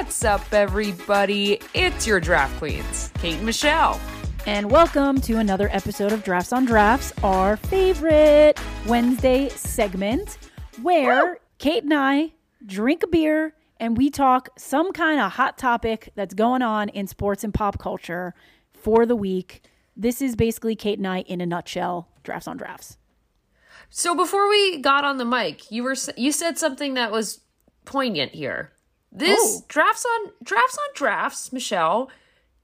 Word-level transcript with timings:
What's 0.00 0.24
up, 0.24 0.54
everybody? 0.54 1.60
It's 1.74 2.06
your 2.06 2.20
draft 2.20 2.56
queens, 2.56 3.12
Kate 3.18 3.34
and 3.34 3.44
Michelle. 3.44 4.00
And 4.46 4.70
welcome 4.70 5.20
to 5.20 5.36
another 5.36 5.68
episode 5.70 6.10
of 6.10 6.24
Drafts 6.24 6.54
on 6.54 6.64
Drafts, 6.64 7.12
our 7.22 7.58
favorite 7.58 8.58
Wednesday 8.86 9.50
segment 9.50 10.38
where 10.80 11.26
Woo! 11.26 11.36
Kate 11.58 11.82
and 11.82 11.92
I 11.92 12.32
drink 12.64 13.02
a 13.02 13.08
beer 13.08 13.54
and 13.78 13.94
we 13.98 14.08
talk 14.08 14.48
some 14.56 14.90
kind 14.92 15.20
of 15.20 15.32
hot 15.32 15.58
topic 15.58 16.08
that's 16.14 16.32
going 16.32 16.62
on 16.62 16.88
in 16.88 17.06
sports 17.06 17.44
and 17.44 17.52
pop 17.52 17.78
culture 17.78 18.32
for 18.72 19.04
the 19.04 19.14
week. 19.14 19.64
This 19.94 20.22
is 20.22 20.34
basically 20.34 20.76
Kate 20.76 20.96
and 20.96 21.06
I 21.06 21.20
in 21.20 21.42
a 21.42 21.46
nutshell, 21.46 22.08
Drafts 22.22 22.48
on 22.48 22.56
Drafts. 22.56 22.96
So 23.90 24.16
before 24.16 24.48
we 24.48 24.78
got 24.78 25.04
on 25.04 25.18
the 25.18 25.26
mic, 25.26 25.70
you 25.70 25.82
were 25.82 25.94
you 26.16 26.32
said 26.32 26.56
something 26.56 26.94
that 26.94 27.12
was 27.12 27.40
poignant 27.84 28.32
here. 28.32 28.72
This 29.12 29.40
oh. 29.42 29.64
drafts 29.68 30.04
on 30.04 30.32
drafts 30.42 30.78
on 30.78 30.94
drafts, 30.94 31.52
Michelle, 31.52 32.10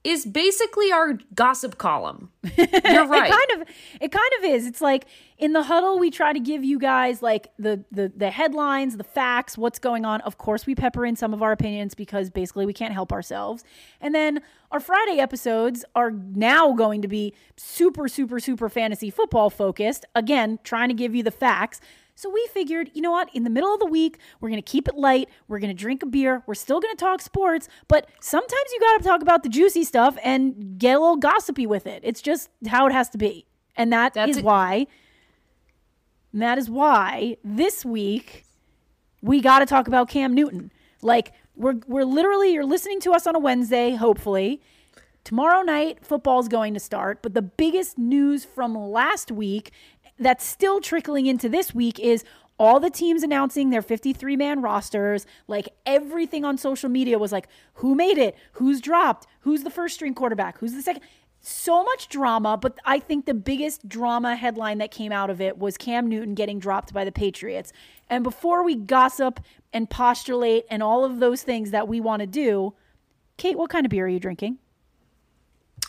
is 0.06 0.24
basically 0.24 0.92
our 0.92 1.18
gossip 1.34 1.78
column. 1.78 2.30
You're 2.56 2.66
right. 3.08 3.28
it 3.28 3.32
kind 3.32 3.60
of 3.60 3.68
it 4.00 4.12
kind 4.12 4.30
of 4.38 4.44
is. 4.44 4.64
It's 4.64 4.80
like 4.80 5.06
in 5.36 5.52
the 5.52 5.64
huddle 5.64 5.98
we 5.98 6.12
try 6.12 6.32
to 6.32 6.38
give 6.38 6.62
you 6.62 6.78
guys 6.78 7.22
like 7.22 7.48
the 7.58 7.84
the 7.90 8.12
the 8.16 8.30
headlines, 8.30 8.96
the 8.96 9.04
facts, 9.04 9.58
what's 9.58 9.80
going 9.80 10.04
on. 10.04 10.20
Of 10.20 10.38
course, 10.38 10.64
we 10.64 10.76
pepper 10.76 11.04
in 11.04 11.16
some 11.16 11.34
of 11.34 11.42
our 11.42 11.50
opinions 11.50 11.96
because 11.96 12.30
basically 12.30 12.66
we 12.66 12.72
can't 12.72 12.94
help 12.94 13.12
ourselves. 13.12 13.64
And 14.00 14.14
then 14.14 14.42
our 14.70 14.78
Friday 14.78 15.18
episodes 15.18 15.84
are 15.96 16.12
now 16.12 16.72
going 16.72 17.02
to 17.02 17.08
be 17.08 17.34
super 17.56 18.06
super 18.06 18.38
super 18.38 18.68
fantasy 18.68 19.10
football 19.10 19.50
focused. 19.50 20.04
Again, 20.14 20.60
trying 20.62 20.88
to 20.88 20.94
give 20.94 21.16
you 21.16 21.24
the 21.24 21.32
facts. 21.32 21.80
So 22.16 22.28
we 22.28 22.48
figured, 22.52 22.90
you 22.94 23.02
know 23.02 23.12
what? 23.12 23.28
In 23.34 23.44
the 23.44 23.50
middle 23.50 23.72
of 23.72 23.78
the 23.78 23.86
week, 23.86 24.18
we're 24.40 24.48
going 24.48 24.60
to 24.60 24.68
keep 24.68 24.88
it 24.88 24.96
light. 24.96 25.28
We're 25.46 25.60
going 25.60 25.74
to 25.74 25.80
drink 25.80 26.02
a 26.02 26.06
beer. 26.06 26.42
We're 26.46 26.54
still 26.54 26.80
going 26.80 26.96
to 26.96 27.00
talk 27.00 27.22
sports, 27.22 27.68
but 27.86 28.08
sometimes 28.20 28.64
you 28.72 28.80
got 28.80 28.98
to 28.98 29.04
talk 29.04 29.22
about 29.22 29.42
the 29.44 29.48
juicy 29.48 29.84
stuff 29.84 30.16
and 30.24 30.78
get 30.78 30.96
a 30.96 30.98
little 30.98 31.16
gossipy 31.16 31.66
with 31.66 31.86
it. 31.86 32.00
It's 32.02 32.20
just 32.20 32.50
how 32.66 32.86
it 32.86 32.92
has 32.92 33.08
to 33.10 33.18
be. 33.18 33.46
And 33.76 33.92
that 33.92 34.14
That's 34.14 34.32
is 34.32 34.38
a- 34.38 34.42
why 34.42 34.86
and 36.36 36.42
that 36.42 36.58
is 36.58 36.68
why 36.68 37.38
this 37.42 37.82
week 37.82 38.44
we 39.22 39.40
got 39.40 39.60
to 39.60 39.66
talk 39.66 39.88
about 39.88 40.10
Cam 40.10 40.34
Newton. 40.34 40.70
Like 41.00 41.32
we're 41.54 41.76
we're 41.86 42.04
literally 42.04 42.52
you're 42.52 42.62
listening 42.66 43.00
to 43.00 43.12
us 43.12 43.26
on 43.26 43.34
a 43.34 43.38
Wednesday, 43.38 43.94
hopefully. 43.94 44.60
Tomorrow 45.24 45.62
night 45.62 46.04
football's 46.04 46.48
going 46.48 46.74
to 46.74 46.80
start, 46.80 47.22
but 47.22 47.32
the 47.32 47.40
biggest 47.40 47.96
news 47.96 48.44
from 48.44 48.76
last 48.76 49.32
week 49.32 49.72
that's 50.18 50.44
still 50.44 50.80
trickling 50.80 51.26
into 51.26 51.48
this 51.48 51.74
week 51.74 51.98
is 52.00 52.24
all 52.58 52.80
the 52.80 52.90
teams 52.90 53.22
announcing 53.22 53.70
their 53.70 53.82
53 53.82 54.36
man 54.36 54.62
rosters. 54.62 55.26
Like 55.46 55.68
everything 55.84 56.44
on 56.44 56.56
social 56.56 56.88
media 56.88 57.18
was 57.18 57.32
like, 57.32 57.48
who 57.74 57.94
made 57.94 58.18
it? 58.18 58.36
Who's 58.52 58.80
dropped? 58.80 59.26
Who's 59.40 59.62
the 59.62 59.70
first 59.70 59.94
string 59.94 60.14
quarterback? 60.14 60.58
Who's 60.58 60.72
the 60.72 60.82
second? 60.82 61.02
So 61.40 61.84
much 61.84 62.08
drama, 62.08 62.56
but 62.56 62.78
I 62.84 62.98
think 62.98 63.26
the 63.26 63.34
biggest 63.34 63.88
drama 63.88 64.34
headline 64.34 64.78
that 64.78 64.90
came 64.90 65.12
out 65.12 65.30
of 65.30 65.40
it 65.40 65.58
was 65.58 65.76
Cam 65.76 66.08
Newton 66.08 66.34
getting 66.34 66.58
dropped 66.58 66.92
by 66.92 67.04
the 67.04 67.12
Patriots. 67.12 67.72
And 68.08 68.24
before 68.24 68.64
we 68.64 68.74
gossip 68.74 69.38
and 69.72 69.88
postulate 69.88 70.64
and 70.70 70.82
all 70.82 71.04
of 71.04 71.20
those 71.20 71.42
things 71.42 71.70
that 71.70 71.86
we 71.86 72.00
want 72.00 72.20
to 72.20 72.26
do, 72.26 72.74
Kate, 73.36 73.56
what 73.56 73.70
kind 73.70 73.86
of 73.86 73.90
beer 73.90 74.06
are 74.06 74.08
you 74.08 74.18
drinking? 74.18 74.58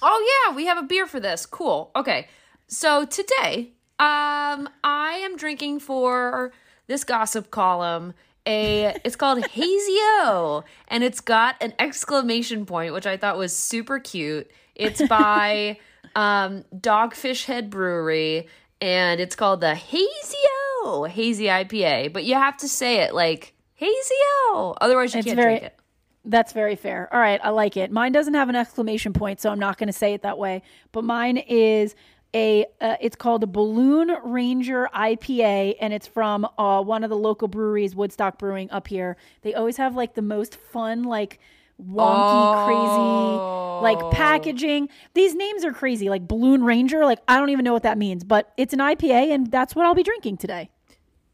Oh, 0.01 0.45
yeah, 0.47 0.55
we 0.55 0.65
have 0.67 0.77
a 0.77 0.83
beer 0.83 1.07
for 1.07 1.19
this. 1.19 1.45
Cool. 1.45 1.91
Okay. 1.95 2.27
So 2.67 3.05
today 3.05 3.71
um, 3.99 4.69
I 4.83 5.21
am 5.23 5.37
drinking 5.37 5.79
for 5.79 6.51
this 6.87 7.03
gossip 7.03 7.51
column 7.51 8.13
a 8.47 8.97
it's 9.03 9.15
called 9.15 9.45
Hazy-O 9.51 10.63
and 10.87 11.03
it's 11.03 11.19
got 11.19 11.55
an 11.61 11.73
exclamation 11.77 12.65
point 12.65 12.93
which 12.93 13.05
I 13.05 13.17
thought 13.17 13.37
was 13.37 13.55
super 13.55 13.99
cute. 13.99 14.49
It's 14.73 15.05
by 15.07 15.79
um 16.15 16.63
Dogfish 16.75 17.45
Head 17.45 17.69
Brewery 17.69 18.47
and 18.79 19.19
it's 19.19 19.35
called 19.35 19.61
the 19.61 19.75
Hazy-O 19.75 21.03
Hazy 21.09 21.45
IPA, 21.45 22.13
but 22.13 22.23
you 22.23 22.35
have 22.35 22.57
to 22.57 22.69
say 22.69 23.01
it 23.01 23.13
like 23.13 23.53
Hazy-O 23.75 24.75
otherwise 24.79 25.13
you 25.13 25.19
it's 25.19 25.25
can't 25.25 25.35
very, 25.35 25.59
drink 25.59 25.63
it. 25.63 25.79
That's 26.23 26.51
very 26.51 26.75
fair. 26.75 27.07
All 27.13 27.19
right, 27.19 27.39
I 27.41 27.49
like 27.49 27.77
it. 27.77 27.89
Mine 27.89 28.11
doesn't 28.11 28.33
have 28.33 28.49
an 28.49 28.55
exclamation 28.55 29.13
point, 29.13 29.39
so 29.39 29.49
I'm 29.49 29.59
not 29.59 29.77
going 29.77 29.87
to 29.87 29.93
say 29.93 30.13
it 30.13 30.23
that 30.23 30.37
way. 30.37 30.61
But 30.91 31.05
mine 31.05 31.37
is 31.37 31.95
a 32.37 32.65
uh, 32.79 32.95
it's 33.01 33.15
called 33.15 33.43
a 33.43 33.47
Balloon 33.47 34.15
Ranger 34.23 34.87
IPA 34.93 35.75
and 35.81 35.91
it's 35.91 36.07
from 36.07 36.47
uh, 36.57 36.81
one 36.83 37.03
of 37.03 37.09
the 37.09 37.17
local 37.17 37.47
breweries 37.47 37.95
Woodstock 37.95 38.37
Brewing 38.37 38.69
up 38.69 38.87
here. 38.87 39.17
They 39.41 39.55
always 39.55 39.77
have 39.77 39.95
like 39.95 40.13
the 40.13 40.21
most 40.21 40.55
fun 40.55 41.03
like 41.03 41.39
wonky 41.81 42.05
oh. 42.07 43.81
crazy 43.81 43.97
like 43.99 44.11
packaging. 44.11 44.89
These 45.15 45.33
names 45.33 45.65
are 45.65 45.73
crazy 45.73 46.09
like 46.09 46.27
Balloon 46.27 46.63
Ranger 46.63 47.05
like 47.05 47.19
I 47.27 47.39
don't 47.39 47.49
even 47.49 47.65
know 47.65 47.73
what 47.73 47.83
that 47.83 47.97
means, 47.97 48.23
but 48.23 48.53
it's 48.55 48.73
an 48.73 48.79
IPA 48.79 49.33
and 49.33 49.51
that's 49.51 49.75
what 49.75 49.85
I'll 49.85 49.95
be 49.95 50.03
drinking 50.03 50.37
today. 50.37 50.69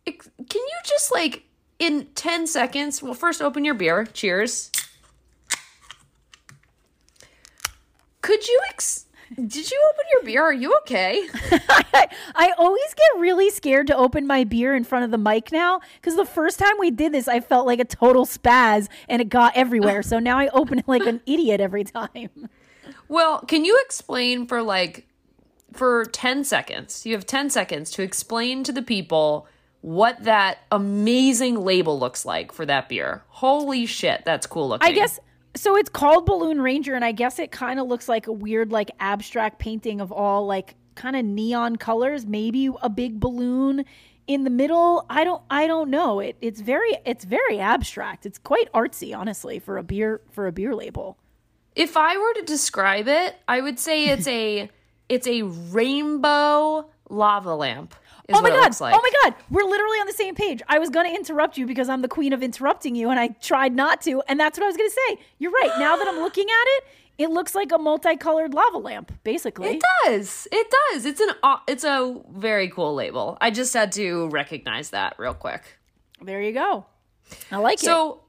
Can 0.06 0.16
you 0.54 0.80
just 0.86 1.12
like 1.12 1.44
in 1.80 2.08
10 2.16 2.48
seconds, 2.48 3.04
well 3.04 3.14
first 3.14 3.42
open 3.42 3.66
your 3.66 3.76
beer. 3.76 4.06
Cheers. 4.06 4.72
Could 8.22 8.48
you 8.48 8.58
ex- 8.70 9.03
did 9.36 9.72
you 9.72 9.90
open 9.92 10.06
your 10.12 10.24
beer? 10.24 10.44
Are 10.44 10.54
you 10.54 10.76
okay? 10.82 11.28
I, 11.52 12.08
I 12.36 12.54
always 12.58 12.94
get 12.94 13.20
really 13.20 13.50
scared 13.50 13.88
to 13.88 13.96
open 13.96 14.28
my 14.28 14.44
beer 14.44 14.76
in 14.76 14.84
front 14.84 15.06
of 15.06 15.12
the 15.12 15.18
mic 15.18 15.52
now 15.52 15.82
because 15.96 16.16
the 16.16 16.26
first 16.26 16.60
time 16.60 16.74
we 16.80 16.92
did 16.92 17.12
this, 17.14 17.28
I 17.28 17.40
felt 17.40 17.66
like 17.66 17.80
a 17.80 17.86
total 17.86 18.26
spaz 18.26 18.88
and 19.08 19.22
it 19.22 19.30
got 19.30 19.56
everywhere. 19.56 20.04
so 20.04 20.20
now 20.20 20.38
I 20.38 20.48
open 20.50 20.80
it 20.80 20.88
like 20.88 21.06
an 21.06 21.22
idiot 21.26 21.62
every 21.62 21.84
time. 21.84 22.50
Well, 23.08 23.42
can 23.42 23.66
you 23.66 23.80
explain 23.86 24.48
for 24.48 24.62
like 24.62 25.08
for 25.74 26.06
10 26.06 26.44
seconds? 26.44 27.06
You 27.06 27.14
have 27.14 27.26
10 27.26 27.50
seconds 27.50 27.92
to 27.92 28.02
explain 28.02 28.64
to 28.64 28.72
the 28.72 28.82
people 28.82 29.48
what 29.82 30.24
that 30.24 30.60
amazing 30.72 31.60
label 31.60 32.00
looks 32.00 32.26
like 32.26 32.52
for 32.54 32.66
that 32.66 32.88
beer. 32.88 33.24
Holy 33.28 33.86
shit, 33.86 34.24
that's 34.26 34.48
cool 34.48 34.70
looking. 34.70 34.90
I 34.90 34.94
guess 34.94 35.20
so 35.56 35.76
it's 35.76 35.90
called 35.90 36.26
Balloon 36.26 36.62
Ranger, 36.62 36.96
and 36.96 37.06
I 37.06 37.12
guess 37.12 37.40
it 37.40 37.52
kind 37.52 37.80
of 37.80 37.88
looks 37.88 38.10
like 38.10 38.28
a 38.28 38.32
weird, 38.32 38.72
like 38.72 38.92
abstract 39.00 39.60
painting 39.60 40.02
of 40.02 40.12
all 40.12 40.46
like 40.46 40.76
kind 40.96 41.16
of 41.16 41.26
neon 41.26 41.76
colors. 41.76 42.26
Maybe 42.26 42.70
a 42.82 42.90
big 42.90 43.20
balloon 43.20 43.86
in 44.28 44.44
the 44.44 44.50
middle. 44.50 45.06
I 45.10 45.24
don't. 45.24 45.42
I 45.50 45.68
don't 45.68 45.90
know. 45.90 46.20
It, 46.20 46.38
it's 46.42 46.62
very. 46.62 46.98
It's 47.06 47.24
very 47.24 47.60
abstract. 47.60 48.26
It's 48.26 48.40
quite 48.40 48.72
artsy, 48.74 49.16
honestly, 49.16 49.60
for 49.60 49.78
a 49.78 49.84
beer 49.84 50.22
for 50.32 50.48
a 50.48 50.52
beer 50.52 50.74
label. 50.74 51.18
If 51.76 51.98
I 51.98 52.18
were 52.18 52.34
to 52.36 52.44
describe 52.44 53.08
it, 53.08 53.36
I 53.48 53.62
would 53.62 53.80
say 53.80 54.10
it's 54.10 54.28
a 54.28 54.70
it's 55.10 55.28
a 55.28 55.44
rainbow 55.44 56.90
lava 57.10 57.54
lamp 57.56 57.94
oh 58.32 58.42
my 58.42 58.50
god! 58.50 58.80
Like. 58.80 58.96
Oh 58.96 59.02
my 59.02 59.12
god! 59.24 59.36
We're 59.50 59.64
literally 59.64 59.98
on 59.98 60.08
the 60.08 60.14
same 60.14 60.36
page. 60.36 60.62
I 60.68 60.80
was 60.80 60.90
going 60.90 61.10
to 61.10 61.16
interrupt 61.16 61.58
you 61.58 61.66
because 61.66 61.90
I'm 61.90 62.02
the 62.02 62.08
queen 62.08 62.34
of 62.34 62.42
interrupting 62.42 62.96
you, 62.96 63.10
and 63.10 63.20
I 63.20 63.30
tried 63.42 63.76
not 63.76 64.02
to, 64.04 64.22
and 64.28 64.40
that's 64.40 64.58
what 64.58 64.64
I 64.64 64.68
was 64.68 64.78
going 64.78 64.90
to 64.90 64.96
say. 65.08 65.20
You're 65.40 65.52
right. 65.52 65.72
Now 65.80 65.98
that 65.98 66.08
I'm 66.08 66.18
looking 66.22 66.46
at 66.46 66.66
it, 66.78 66.84
it 67.18 67.30
looks 67.30 67.54
like 67.54 67.72
a 67.72 67.78
multicolored 67.78 68.54
lava 68.54 68.78
lamp, 68.78 69.12
basically. 69.24 69.76
It 69.76 69.84
does. 70.06 70.48
It 70.52 70.74
does. 70.92 71.06
It's 71.06 71.22
an 71.22 71.30
it's 71.68 71.84
a 71.84 72.22
very 72.32 72.70
cool 72.70 72.94
label. 72.94 73.38
I 73.42 73.52
just 73.52 73.74
had 73.74 73.92
to 73.94 74.30
recognize 74.30 74.92
that 74.92 75.16
real 75.18 75.34
quick. 75.34 75.64
There 76.22 76.42
you 76.42 76.54
go. 76.54 76.86
I 77.52 77.58
like 77.58 77.80
so, 77.80 78.22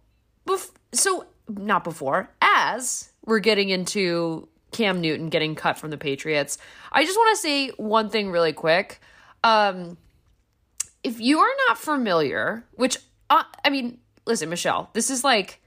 it. 0.46 0.50
So, 0.50 0.54
bef- 0.54 0.70
so 0.92 1.26
not 1.48 1.84
before 1.84 2.30
as 2.40 3.10
we're 3.24 3.38
getting 3.38 3.68
into 3.68 4.48
Cam 4.72 5.00
Newton 5.00 5.28
getting 5.28 5.54
cut 5.54 5.78
from 5.78 5.90
the 5.90 5.96
Patriots. 5.96 6.58
I 6.92 7.04
just 7.04 7.16
want 7.16 7.36
to 7.36 7.40
say 7.40 7.68
one 7.70 8.10
thing 8.10 8.30
really 8.30 8.52
quick. 8.52 9.00
Um, 9.44 9.96
if 11.04 11.20
you 11.20 11.38
are 11.38 11.54
not 11.68 11.78
familiar, 11.78 12.64
which 12.72 12.98
uh, 13.30 13.44
I 13.64 13.70
mean, 13.70 13.98
listen, 14.26 14.48
Michelle, 14.48 14.90
this 14.94 15.10
is 15.10 15.22
like 15.22 15.60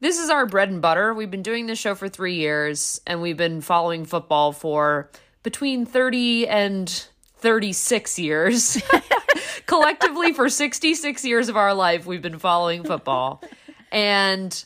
this 0.00 0.18
is 0.18 0.30
our 0.30 0.46
bread 0.46 0.70
and 0.70 0.82
butter. 0.82 1.14
We've 1.14 1.30
been 1.30 1.42
doing 1.42 1.66
this 1.66 1.78
show 1.78 1.94
for 1.94 2.08
three 2.08 2.34
years, 2.34 3.00
and 3.06 3.22
we've 3.22 3.36
been 3.36 3.60
following 3.60 4.04
football 4.04 4.50
for 4.50 5.10
between 5.44 5.86
thirty 5.86 6.48
and 6.48 7.06
36 7.40 8.18
years. 8.18 8.80
Collectively, 9.66 10.32
for 10.32 10.48
66 10.48 11.24
years 11.24 11.48
of 11.48 11.56
our 11.56 11.74
life, 11.74 12.06
we've 12.06 12.22
been 12.22 12.38
following 12.38 12.84
football. 12.84 13.42
And 13.90 14.64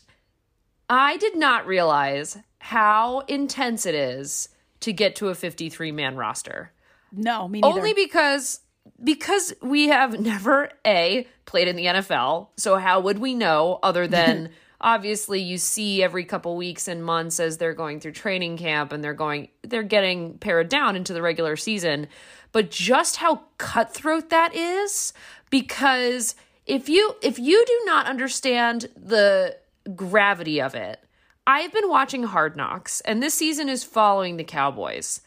I 0.91 1.17
did 1.17 1.37
not 1.37 1.67
realize 1.67 2.37
how 2.59 3.21
intense 3.21 3.87
it 3.87 3.95
is 3.95 4.49
to 4.81 4.93
get 4.93 5.17
to 5.17 5.29
a 5.29 5.35
53 5.35 5.93
man 5.93 6.17
roster. 6.17 6.73
No, 7.17 7.49
me 7.49 7.61
neither. 7.61 7.79
Only 7.79 7.95
because 7.95 8.61
because 9.03 9.55
we 9.63 9.89
have 9.89 10.19
never 10.21 10.71
a 10.87 11.27
played 11.47 11.69
in 11.69 11.77
the 11.77 11.87
NFL. 11.87 12.49
So 12.57 12.77
how 12.77 13.01
would 13.01 13.19
we 13.19 13.35
know 13.35 13.79
other 13.83 14.07
than 14.07 14.51
obviously 14.81 15.41
you 15.41 15.59
see 15.59 16.03
every 16.03 16.25
couple 16.25 16.57
weeks 16.57 16.89
and 16.89 17.05
months 17.05 17.41
as 17.41 17.59
they're 17.59 17.75
going 17.75 18.01
through 18.01 18.13
training 18.13 18.57
camp 18.57 18.93
and 18.93 19.03
they're 19.03 19.15
going 19.15 19.49
they're 19.63 19.83
getting 19.83 20.39
pared 20.39 20.69
down 20.69 20.97
into 20.97 21.13
the 21.13 21.23
regular 21.23 21.57
season. 21.57 22.07
But 22.53 22.71
just 22.71 23.17
how 23.17 23.43
cutthroat 23.59 24.31
that 24.31 24.55
is 24.55 25.13
because 25.51 26.35
if 26.67 26.89
you 26.89 27.17
if 27.23 27.39
you 27.39 27.65
do 27.67 27.83
not 27.87 28.07
understand 28.07 28.89
the 28.97 29.57
gravity 29.95 30.61
of 30.61 30.75
it. 30.75 31.01
I've 31.47 31.73
been 31.73 31.89
watching 31.89 32.23
Hard 32.23 32.57
Knocks, 32.57 33.01
and 33.03 33.23
this 33.23 33.35
season 33.35 33.69
is 33.69 33.85
following 33.85 34.37
the 34.37 34.45
Cowboys. 34.45 35.21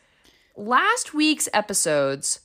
Last 0.57 1.13
week's 1.13 1.47
episodes 1.53 2.39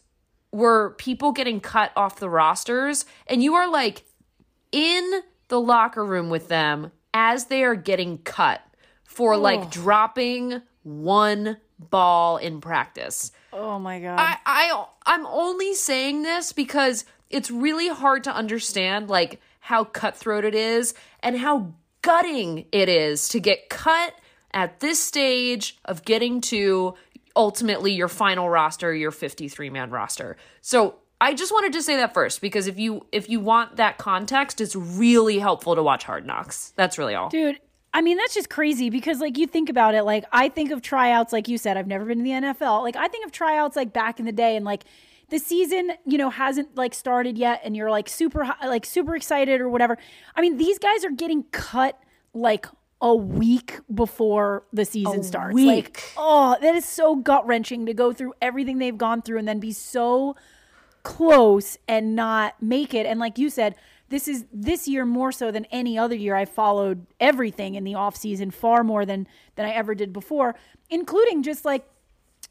were 0.52 0.90
people 0.98 1.32
getting 1.32 1.60
cut 1.60 1.92
off 1.96 2.20
the 2.20 2.28
rosters, 2.28 3.06
and 3.26 3.42
you 3.42 3.54
are 3.54 3.68
like 3.68 4.04
in 4.70 5.22
the 5.48 5.58
locker 5.58 6.04
room 6.04 6.28
with 6.28 6.48
them 6.48 6.92
as 7.14 7.46
they 7.46 7.64
are 7.64 7.74
getting 7.74 8.18
cut 8.18 8.60
for 9.04 9.36
like 9.36 9.70
dropping 9.70 10.60
one 10.82 11.56
ball 11.78 12.36
in 12.36 12.60
practice. 12.60 13.32
Oh 13.52 13.78
my 13.78 13.98
god. 13.98 14.18
I, 14.18 14.36
I 14.44 14.86
I'm 15.06 15.26
only 15.26 15.74
saying 15.74 16.22
this 16.22 16.52
because 16.52 17.04
it's 17.30 17.50
really 17.50 17.88
hard 17.88 18.24
to 18.24 18.34
understand 18.34 19.08
like 19.08 19.40
how 19.60 19.84
cutthroat 19.84 20.44
it 20.44 20.54
is 20.54 20.92
and 21.20 21.38
how 21.38 21.72
gutting 22.02 22.66
it 22.72 22.88
is 22.88 23.28
to 23.30 23.40
get 23.40 23.68
cut 23.68 24.14
at 24.52 24.80
this 24.80 25.02
stage 25.02 25.78
of 25.84 26.04
getting 26.04 26.40
to 26.40 26.94
ultimately 27.36 27.92
your 27.92 28.08
final 28.08 28.48
roster, 28.48 28.94
your 28.94 29.10
53 29.10 29.70
man 29.70 29.90
roster. 29.90 30.36
So 30.60 30.96
I 31.20 31.34
just 31.34 31.52
wanted 31.52 31.72
to 31.74 31.82
say 31.82 31.96
that 31.96 32.14
first 32.14 32.40
because 32.40 32.66
if 32.66 32.78
you 32.78 33.06
if 33.12 33.30
you 33.30 33.40
want 33.40 33.76
that 33.76 33.98
context, 33.98 34.60
it's 34.60 34.74
really 34.74 35.38
helpful 35.38 35.74
to 35.74 35.82
watch 35.82 36.04
Hard 36.04 36.26
Knocks. 36.26 36.72
That's 36.76 36.98
really 36.98 37.14
all. 37.14 37.28
Dude, 37.28 37.60
I 37.94 38.00
mean, 38.00 38.16
that's 38.16 38.34
just 38.34 38.48
crazy 38.48 38.88
because, 38.90 39.20
like, 39.20 39.36
you 39.36 39.46
think 39.46 39.68
about 39.68 39.94
it, 39.94 40.04
like, 40.04 40.24
I 40.32 40.48
think 40.48 40.70
of 40.70 40.80
tryouts, 40.80 41.32
like 41.32 41.46
you 41.46 41.58
said, 41.58 41.76
I've 41.76 41.86
never 41.86 42.06
been 42.06 42.18
in 42.18 42.24
the 42.24 42.48
NFL. 42.48 42.82
Like, 42.82 42.96
I 42.96 43.06
think 43.08 43.26
of 43.26 43.32
tryouts, 43.32 43.76
like, 43.76 43.92
back 43.92 44.18
in 44.18 44.24
the 44.24 44.32
day, 44.32 44.56
and, 44.56 44.64
like, 44.64 44.84
the 45.28 45.38
season, 45.38 45.92
you 46.06 46.16
know, 46.16 46.30
hasn't, 46.30 46.74
like, 46.74 46.94
started 46.94 47.36
yet, 47.36 47.60
and 47.64 47.76
you're, 47.76 47.90
like, 47.90 48.08
super, 48.08 48.48
like, 48.62 48.86
super 48.86 49.14
excited 49.14 49.60
or 49.60 49.68
whatever. 49.68 49.98
I 50.34 50.40
mean, 50.40 50.56
these 50.56 50.78
guys 50.78 51.04
are 51.04 51.10
getting 51.10 51.44
cut, 51.52 51.98
like, 52.32 52.66
a 53.02 53.14
week 53.14 53.80
before 53.92 54.62
the 54.72 54.84
season 54.84 55.24
starts. 55.24 55.56
Like, 55.56 55.84
week. 55.84 56.12
oh, 56.16 56.56
that 56.60 56.74
is 56.76 56.84
so 56.84 57.16
gut 57.16 57.44
wrenching 57.46 57.84
to 57.86 57.92
go 57.92 58.12
through 58.12 58.32
everything 58.40 58.78
they've 58.78 58.96
gone 58.96 59.22
through 59.22 59.38
and 59.38 59.48
then 59.48 59.58
be 59.58 59.72
so 59.72 60.36
close 61.02 61.76
and 61.88 62.14
not 62.14 62.62
make 62.62 62.94
it. 62.94 63.04
And 63.04 63.18
like 63.18 63.38
you 63.38 63.50
said, 63.50 63.74
this 64.08 64.28
is 64.28 64.44
this 64.52 64.86
year 64.86 65.04
more 65.04 65.32
so 65.32 65.50
than 65.50 65.64
any 65.66 65.98
other 65.98 66.14
year 66.14 66.36
I 66.36 66.44
followed 66.44 67.06
everything 67.18 67.74
in 67.74 67.82
the 67.82 67.96
off 67.96 68.14
season 68.14 68.52
far 68.52 68.84
more 68.84 69.04
than 69.04 69.26
than 69.56 69.66
I 69.66 69.70
ever 69.70 69.94
did 69.94 70.12
before, 70.12 70.54
including 70.88 71.42
just 71.42 71.64
like 71.64 71.84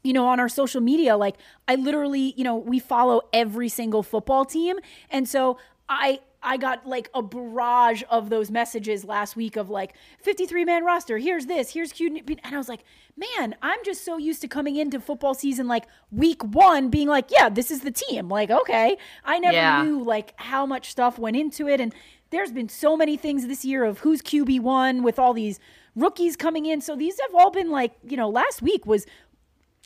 you 0.04 0.12
know, 0.12 0.26
on 0.26 0.40
our 0.40 0.48
social 0.48 0.80
media, 0.80 1.16
like 1.16 1.36
I 1.68 1.76
literally, 1.76 2.34
you 2.36 2.42
know, 2.42 2.56
we 2.56 2.80
follow 2.80 3.22
every 3.32 3.68
single 3.68 4.02
football 4.02 4.44
team. 4.44 4.78
And 5.10 5.28
so 5.28 5.58
I 5.88 6.18
I 6.42 6.56
got 6.56 6.86
like 6.86 7.08
a 7.14 7.22
barrage 7.22 8.02
of 8.10 8.28
those 8.30 8.50
messages 8.50 9.04
last 9.04 9.36
week 9.36 9.56
of 9.56 9.70
like 9.70 9.94
53 10.20 10.64
man 10.64 10.84
roster. 10.84 11.18
Here's 11.18 11.46
this, 11.46 11.72
here's 11.72 11.92
Q. 11.92 12.20
And 12.42 12.54
I 12.54 12.58
was 12.58 12.68
like, 12.68 12.84
man, 13.16 13.54
I'm 13.62 13.78
just 13.84 14.04
so 14.04 14.16
used 14.18 14.40
to 14.42 14.48
coming 14.48 14.76
into 14.76 14.98
football 15.00 15.34
season 15.34 15.68
like 15.68 15.84
week 16.10 16.42
one 16.42 16.88
being 16.90 17.08
like, 17.08 17.30
yeah, 17.30 17.48
this 17.48 17.70
is 17.70 17.80
the 17.82 17.90
team. 17.92 18.28
Like, 18.28 18.50
okay. 18.50 18.96
I 19.24 19.38
never 19.38 19.54
Yeah. 19.54 19.82
knew 19.82 20.02
like 20.02 20.34
how 20.36 20.66
much 20.66 20.90
stuff 20.90 21.18
went 21.18 21.36
into 21.36 21.68
it. 21.68 21.80
And 21.80 21.94
there's 22.30 22.50
been 22.52 22.68
so 22.68 22.96
many 22.96 23.16
things 23.16 23.46
this 23.46 23.64
year 23.64 23.84
of 23.84 23.98
who's 24.00 24.22
QB1 24.22 25.02
with 25.02 25.18
all 25.18 25.34
these 25.34 25.60
rookies 25.94 26.36
coming 26.36 26.66
in. 26.66 26.80
So 26.80 26.96
these 26.96 27.20
have 27.20 27.34
all 27.34 27.50
been 27.50 27.70
like, 27.70 27.92
you 28.02 28.16
know, 28.16 28.28
last 28.28 28.62
week 28.62 28.86
was 28.86 29.06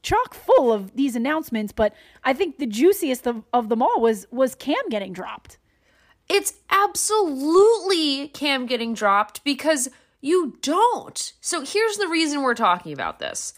chock 0.03 0.35
full 0.35 0.73
of 0.73 0.95
these 0.95 1.17
announcements, 1.17 1.73
but 1.73 1.93
I 2.23 2.33
think 2.33 2.59
the 2.59 2.67
juiciest 2.67 3.27
of, 3.27 3.43
of 3.53 3.69
them 3.69 3.83
all 3.83 4.01
was 4.01 4.27
was 4.31 4.55
Cam 4.55 4.89
getting 4.89 5.13
dropped. 5.13 5.59
It's 6.29 6.55
absolutely 6.71 8.29
Cam 8.29 8.67
getting 8.67 8.95
dropped 8.95 9.45
because 9.45 9.89
you 10.21 10.59
don't. 10.61 11.33
So 11.41 11.65
here's 11.65 11.97
the 11.97 12.09
reason 12.09 12.43
we're 12.43 12.55
talking 12.55 12.93
about 12.93 13.19
this. 13.19 13.55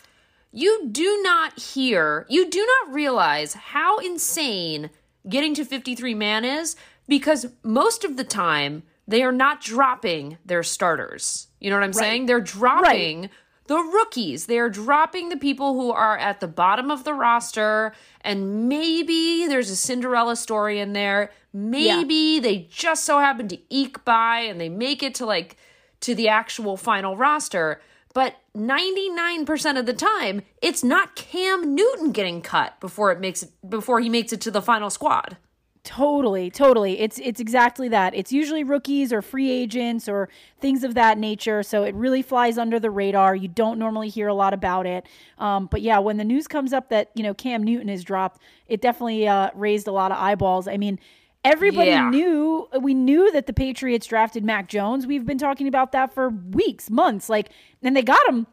You 0.52 0.88
do 0.90 1.20
not 1.22 1.58
hear, 1.58 2.26
you 2.28 2.48
do 2.50 2.66
not 2.66 2.94
realize 2.94 3.54
how 3.54 3.98
insane 3.98 4.90
getting 5.28 5.54
to 5.54 5.64
53 5.64 6.14
man 6.14 6.44
is 6.44 6.76
because 7.06 7.46
most 7.62 8.04
of 8.04 8.16
the 8.16 8.24
time 8.24 8.82
they 9.06 9.22
are 9.22 9.32
not 9.32 9.62
dropping 9.62 10.38
their 10.44 10.62
starters. 10.62 11.48
You 11.60 11.70
know 11.70 11.76
what 11.76 11.84
I'm 11.84 11.92
saying? 11.92 12.26
They're 12.26 12.40
dropping 12.40 13.30
the 13.66 13.78
rookies. 13.78 14.46
They 14.46 14.58
are 14.58 14.70
dropping 14.70 15.28
the 15.28 15.36
people 15.36 15.74
who 15.74 15.90
are 15.90 16.18
at 16.18 16.40
the 16.40 16.48
bottom 16.48 16.90
of 16.90 17.04
the 17.04 17.14
roster, 17.14 17.94
and 18.22 18.68
maybe 18.68 19.46
there's 19.46 19.70
a 19.70 19.76
Cinderella 19.76 20.36
story 20.36 20.78
in 20.80 20.92
there. 20.92 21.30
Maybe 21.52 22.38
they 22.40 22.68
just 22.70 23.04
so 23.04 23.18
happen 23.18 23.48
to 23.48 23.58
eke 23.70 24.04
by 24.04 24.40
and 24.40 24.60
they 24.60 24.68
make 24.68 25.02
it 25.02 25.14
to 25.16 25.26
like 25.26 25.56
to 26.00 26.14
the 26.14 26.28
actual 26.28 26.76
final 26.76 27.16
roster. 27.16 27.80
But 28.14 28.36
99% 28.56 29.78
of 29.78 29.86
the 29.86 29.92
time, 29.92 30.42
it's 30.60 30.82
not 30.82 31.14
Cam 31.14 31.74
Newton 31.74 32.12
getting 32.12 32.42
cut 32.42 32.78
before 32.80 33.12
it 33.12 33.20
makes 33.20 33.42
it 33.42 33.50
before 33.68 34.00
he 34.00 34.08
makes 34.08 34.32
it 34.32 34.40
to 34.42 34.50
the 34.50 34.62
final 34.62 34.90
squad. 34.90 35.36
Totally, 35.84 36.50
totally. 36.50 37.00
It's 37.00 37.18
it's 37.18 37.40
exactly 37.40 37.88
that. 37.88 38.14
It's 38.14 38.30
usually 38.30 38.62
rookies 38.62 39.10
or 39.12 39.22
free 39.22 39.50
agents 39.50 40.06
or 40.08 40.28
things 40.60 40.84
of 40.84 40.94
that 40.94 41.16
nature. 41.16 41.62
So 41.62 41.84
it 41.84 41.94
really 41.94 42.20
flies 42.20 42.58
under 42.58 42.78
the 42.78 42.90
radar. 42.90 43.34
You 43.34 43.48
don't 43.48 43.78
normally 43.78 44.10
hear 44.10 44.28
a 44.28 44.34
lot 44.34 44.52
about 44.52 44.86
it. 44.86 45.06
Um, 45.38 45.66
but 45.66 45.80
yeah, 45.80 45.98
when 45.98 46.18
the 46.18 46.24
news 46.24 46.46
comes 46.46 46.72
up 46.72 46.90
that 46.90 47.10
you 47.14 47.22
know 47.22 47.32
Cam 47.32 47.62
Newton 47.62 47.88
is 47.88 48.04
dropped, 48.04 48.42
it 48.66 48.82
definitely 48.82 49.26
uh, 49.26 49.50
raised 49.54 49.86
a 49.86 49.92
lot 49.92 50.12
of 50.12 50.18
eyeballs. 50.18 50.68
I 50.68 50.76
mean, 50.76 50.98
everybody 51.44 51.90
Yeah. 51.90 52.10
knew 52.10 52.68
we 52.80 52.94
knew 52.94 53.30
that 53.32 53.46
the 53.46 53.52
Patriots 53.52 54.06
drafted 54.06 54.44
Mac 54.44 54.68
Jones. 54.68 55.06
We've 55.06 55.24
been 55.26 55.38
talking 55.38 55.68
about 55.68 55.92
that 55.92 56.12
for 56.12 56.28
weeks, 56.30 56.90
months. 56.90 57.28
Like, 57.28 57.50
and 57.82 57.96
they 57.96 58.02
got 58.02 58.26
him 58.28 58.46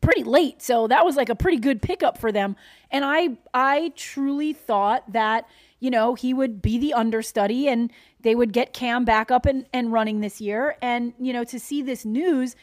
pretty 0.00 0.22
late 0.22 0.62
so 0.62 0.86
that 0.86 1.04
was 1.04 1.16
like 1.16 1.28
a 1.28 1.34
pretty 1.34 1.56
good 1.58 1.82
pickup 1.82 2.16
for 2.16 2.30
them 2.30 2.54
and 2.92 3.04
i 3.04 3.28
i 3.52 3.92
truly 3.96 4.52
thought 4.52 5.02
that 5.12 5.48
you 5.80 5.90
know 5.90 6.14
he 6.14 6.32
would 6.32 6.62
be 6.62 6.78
the 6.78 6.94
understudy 6.94 7.66
and 7.66 7.90
they 8.20 8.36
would 8.36 8.52
get 8.52 8.72
cam 8.72 9.04
back 9.04 9.32
up 9.32 9.46
and, 9.46 9.66
and 9.72 9.92
running 9.92 10.20
this 10.20 10.40
year 10.40 10.76
and 10.80 11.12
you 11.18 11.32
know 11.32 11.42
to 11.42 11.58
see 11.58 11.82
this 11.82 12.04
news 12.04 12.54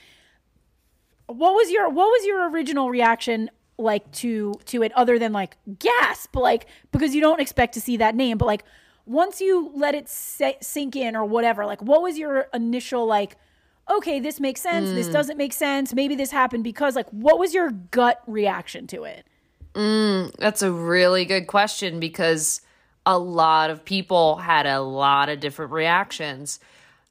what 1.28 1.54
was 1.54 1.70
your 1.70 1.90
what 1.90 2.06
was 2.08 2.26
your 2.26 2.50
original 2.50 2.90
reaction 2.90 3.50
like 3.78 4.10
to 4.14 4.54
to 4.66 4.82
it 4.82 4.92
other 4.94 5.20
than 5.20 5.34
like 5.34 5.58
gasp 5.80 6.34
like 6.36 6.66
because 6.94 7.14
you 7.14 7.20
don't 7.20 7.42
expect 7.42 7.74
to 7.74 7.82
see 7.82 7.98
that 7.98 8.16
name 8.16 8.38
but 8.38 8.46
like 8.46 8.64
once 9.08 9.42
you 9.42 9.72
let 9.74 9.96
it 9.96 10.08
sink 10.10 10.96
in 10.96 11.16
or 11.16 11.26
whatever 11.26 11.66
like 11.66 11.82
what 11.82 12.02
was 12.02 12.18
your 12.18 12.48
initial 12.54 13.06
like 13.06 13.38
okay 13.90 14.20
this 14.20 14.40
makes 14.40 14.62
sense 14.62 14.90
this 14.92 15.08
mm. 15.08 15.14
doesn't 15.14 15.38
make 15.38 15.54
sense 15.54 15.94
maybe 15.94 16.16
this 16.16 16.32
happened 16.32 16.64
because 16.64 16.96
like 16.96 17.10
what 17.10 17.40
was 17.40 17.54
your 17.54 17.72
gut 17.72 18.22
reaction 18.28 18.86
to 18.86 19.04
it 19.04 19.26
mm, 19.74 20.32
That's 20.38 20.62
a 20.62 20.72
really 20.72 21.26
good 21.26 21.48
question 21.48 22.00
because 22.00 22.62
a 23.06 23.18
lot 23.18 23.70
of 23.70 23.86
people 23.86 24.36
had 24.36 24.66
a 24.66 24.82
lot 24.82 25.30
of 25.30 25.40
different 25.40 25.72
reactions. 25.72 26.60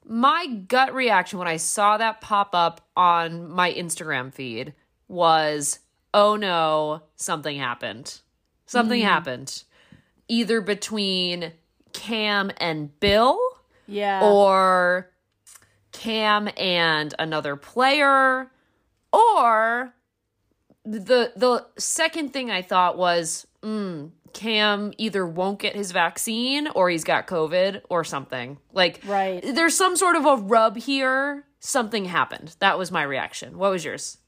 My 0.05 0.45
gut 0.45 0.93
reaction 0.93 1.39
when 1.39 1.47
I 1.47 1.57
saw 1.57 1.97
that 1.97 2.21
pop 2.21 2.53
up 2.53 2.81
on 2.95 3.49
my 3.49 3.73
Instagram 3.73 4.31
feed 4.31 4.73
was, 5.07 5.79
oh 6.13 6.35
no, 6.35 7.01
something 7.15 7.57
happened. 7.57 8.21
Something 8.67 9.01
mm. 9.01 9.05
happened. 9.05 9.63
Either 10.27 10.61
between 10.61 11.53
Cam 11.97 12.51
and 12.57 12.97
Bill 12.99 13.39
yeah 13.87 14.23
or 14.23 15.09
Cam 15.91 16.49
and 16.57 17.13
another 17.17 17.55
player, 17.55 18.51
or 19.11 19.93
the 20.85 21.31
the 21.35 21.65
second 21.77 22.33
thing 22.33 22.51
I 22.51 22.61
thought 22.61 22.97
was 22.97 23.47
mm, 23.63 24.11
Cam 24.33 24.93
either 24.97 25.25
won't 25.25 25.59
get 25.59 25.75
his 25.75 25.91
vaccine 25.91 26.67
or 26.67 26.89
he's 26.89 27.03
got 27.03 27.25
COVID 27.25 27.81
or 27.89 28.03
something. 28.03 28.59
Like, 28.73 29.01
Right. 29.05 29.41
There's 29.43 29.75
some 29.75 29.95
sort 29.97 30.15
of 30.15 30.25
a 30.25 30.35
rub 30.35 30.77
here. 30.77 31.45
Something 31.59 32.05
happened. 32.05 32.55
That 32.59 32.77
was 32.77 32.91
my 32.91 33.01
reaction. 33.03 33.57
What 33.57 33.71
was 33.71 33.83
yours? 33.83 34.19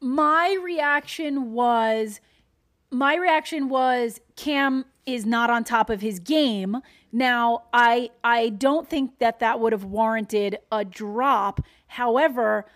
my 0.00 0.58
reaction 0.62 1.52
was 1.52 2.20
my 2.90 3.16
reaction 3.16 3.68
was 3.68 4.20
Cam 4.36 4.84
is 5.06 5.26
not 5.26 5.50
on 5.50 5.64
top 5.64 5.90
of 5.90 6.00
his 6.00 6.18
game. 6.18 6.78
Now, 7.12 7.64
I 7.72 8.10
I 8.22 8.50
don't 8.50 8.88
think 8.88 9.18
that 9.18 9.40
that 9.40 9.60
would 9.60 9.72
have 9.72 9.84
warranted 9.84 10.58
a 10.72 10.84
drop. 10.84 11.60
However, 11.86 12.66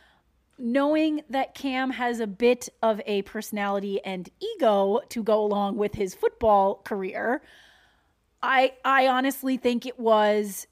knowing 0.58 1.22
that 1.30 1.54
Cam 1.54 1.90
has 1.90 2.20
a 2.20 2.26
bit 2.26 2.68
of 2.82 3.00
a 3.06 3.22
personality 3.22 4.00
and 4.04 4.28
ego 4.40 5.00
to 5.08 5.22
go 5.22 5.42
along 5.42 5.76
with 5.76 5.94
his 5.94 6.14
football 6.14 6.76
career, 6.84 7.42
I 8.42 8.72
I 8.84 9.08
honestly 9.08 9.56
think 9.56 9.86
it 9.86 9.98
was 9.98 10.66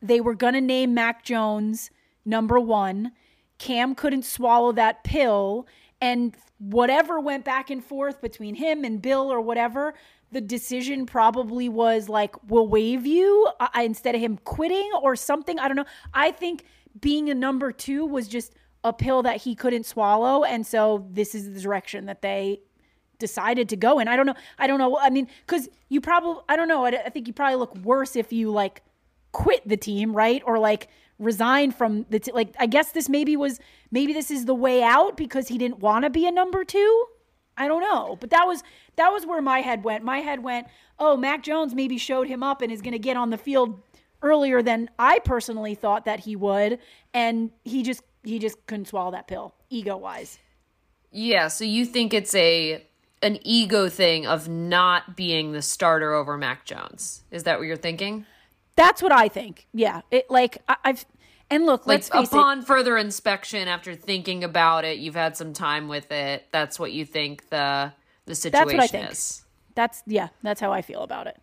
they 0.00 0.20
were 0.20 0.34
going 0.34 0.54
to 0.54 0.60
name 0.60 0.94
Mac 0.94 1.24
Jones 1.24 1.90
number 2.24 2.58
1. 2.58 3.12
Cam 3.58 3.94
couldn't 3.94 4.24
swallow 4.24 4.72
that 4.72 5.04
pill 5.04 5.66
and 6.00 6.34
whatever 6.58 7.20
went 7.20 7.44
back 7.44 7.70
and 7.70 7.84
forth 7.84 8.20
between 8.20 8.56
him 8.56 8.84
and 8.84 9.00
Bill 9.00 9.32
or 9.32 9.40
whatever, 9.40 9.94
the 10.32 10.40
decision 10.40 11.06
probably 11.06 11.68
was 11.68 12.08
like 12.08 12.34
we'll 12.50 12.66
waive 12.66 13.06
you 13.06 13.48
uh, 13.60 13.68
instead 13.76 14.14
of 14.14 14.20
him 14.20 14.38
quitting 14.44 14.90
or 15.02 15.14
something. 15.14 15.58
I 15.58 15.68
don't 15.68 15.76
know. 15.76 15.84
I 16.12 16.32
think 16.32 16.64
being 17.00 17.30
a 17.30 17.34
number 17.34 17.70
two 17.72 18.04
was 18.04 18.28
just 18.28 18.54
a 18.84 18.92
pill 18.92 19.22
that 19.22 19.42
he 19.42 19.54
couldn't 19.54 19.86
swallow. 19.86 20.44
And 20.44 20.66
so 20.66 21.06
this 21.10 21.34
is 21.34 21.52
the 21.52 21.60
direction 21.60 22.06
that 22.06 22.22
they 22.22 22.60
decided 23.18 23.68
to 23.68 23.76
go 23.76 23.98
in. 24.00 24.08
I 24.08 24.16
don't 24.16 24.26
know. 24.26 24.34
I 24.58 24.66
don't 24.66 24.78
know. 24.78 24.98
I 24.98 25.10
mean, 25.10 25.28
because 25.46 25.68
you 25.88 26.00
probably, 26.00 26.42
I 26.48 26.56
don't 26.56 26.68
know. 26.68 26.84
I, 26.84 26.90
I 27.06 27.08
think 27.10 27.28
you 27.28 27.32
probably 27.32 27.56
look 27.56 27.76
worse 27.78 28.16
if 28.16 28.32
you 28.32 28.50
like 28.50 28.82
quit 29.30 29.66
the 29.68 29.76
team, 29.76 30.14
right? 30.14 30.42
Or 30.44 30.58
like 30.58 30.88
resign 31.18 31.70
from 31.70 32.04
the, 32.10 32.18
t- 32.18 32.32
like, 32.32 32.54
I 32.58 32.66
guess 32.66 32.90
this 32.92 33.08
maybe 33.08 33.36
was, 33.36 33.60
maybe 33.90 34.12
this 34.12 34.30
is 34.30 34.46
the 34.46 34.54
way 34.54 34.82
out 34.82 35.16
because 35.16 35.48
he 35.48 35.56
didn't 35.56 35.78
want 35.78 36.04
to 36.04 36.10
be 36.10 36.26
a 36.26 36.32
number 36.32 36.64
two. 36.64 37.06
I 37.56 37.68
don't 37.68 37.82
know. 37.82 38.16
But 38.20 38.30
that 38.30 38.46
was, 38.46 38.62
that 38.96 39.10
was 39.10 39.26
where 39.26 39.42
my 39.42 39.60
head 39.60 39.84
went. 39.84 40.04
My 40.04 40.18
head 40.18 40.42
went, 40.42 40.66
oh, 40.98 41.16
Mac 41.16 41.42
Jones 41.42 41.74
maybe 41.74 41.98
showed 41.98 42.28
him 42.28 42.42
up 42.42 42.62
and 42.62 42.72
is 42.72 42.82
going 42.82 42.92
to 42.92 42.98
get 42.98 43.16
on 43.16 43.30
the 43.30 43.38
field 43.38 43.80
earlier 44.22 44.62
than 44.62 44.88
I 44.98 45.18
personally 45.18 45.74
thought 45.74 46.04
that 46.04 46.20
he 46.20 46.36
would. 46.36 46.78
And 47.12 47.50
he 47.64 47.82
just, 47.82 48.02
he 48.22 48.38
just 48.38 48.64
couldn't 48.66 48.88
swallow 48.88 49.10
that 49.12 49.26
pill 49.26 49.54
ego 49.68 49.96
wise. 49.96 50.38
Yeah, 51.10 51.48
so 51.48 51.64
you 51.64 51.84
think 51.84 52.14
it's 52.14 52.34
a 52.34 52.86
an 53.22 53.38
ego 53.42 53.88
thing 53.88 54.26
of 54.26 54.48
not 54.48 55.16
being 55.16 55.52
the 55.52 55.62
starter 55.62 56.12
over 56.12 56.36
Mac 56.36 56.64
Jones. 56.64 57.22
Is 57.30 57.44
that 57.44 57.58
what 57.58 57.66
you're 57.66 57.76
thinking? 57.76 58.26
That's 58.76 59.02
what 59.02 59.12
I 59.12 59.28
think. 59.28 59.68
Yeah. 59.72 60.00
It 60.10 60.30
like 60.30 60.58
I, 60.68 60.76
have 60.84 61.06
and 61.52 61.66
look, 61.66 61.86
like 61.86 62.04
upon 62.12 62.60
it, 62.60 62.66
further 62.66 62.96
inspection 62.96 63.68
after 63.68 63.94
thinking 63.94 64.42
about 64.44 64.84
it, 64.84 64.98
you've 64.98 65.14
had 65.14 65.36
some 65.36 65.52
time 65.52 65.88
with 65.88 66.10
it. 66.10 66.46
That's 66.50 66.78
what 66.78 66.92
you 66.92 67.04
think 67.04 67.48
the 67.50 67.92
the 68.26 68.34
situation 68.34 68.76
That's 68.78 68.92
what 68.92 68.98
I 69.00 69.02
think. 69.02 69.12
is. 69.12 69.44
That's 69.74 70.02
yeah, 70.06 70.28
that's 70.42 70.60
how 70.60 70.72
I 70.72 70.82
feel 70.82 71.02
about 71.02 71.26
it. 71.26 71.40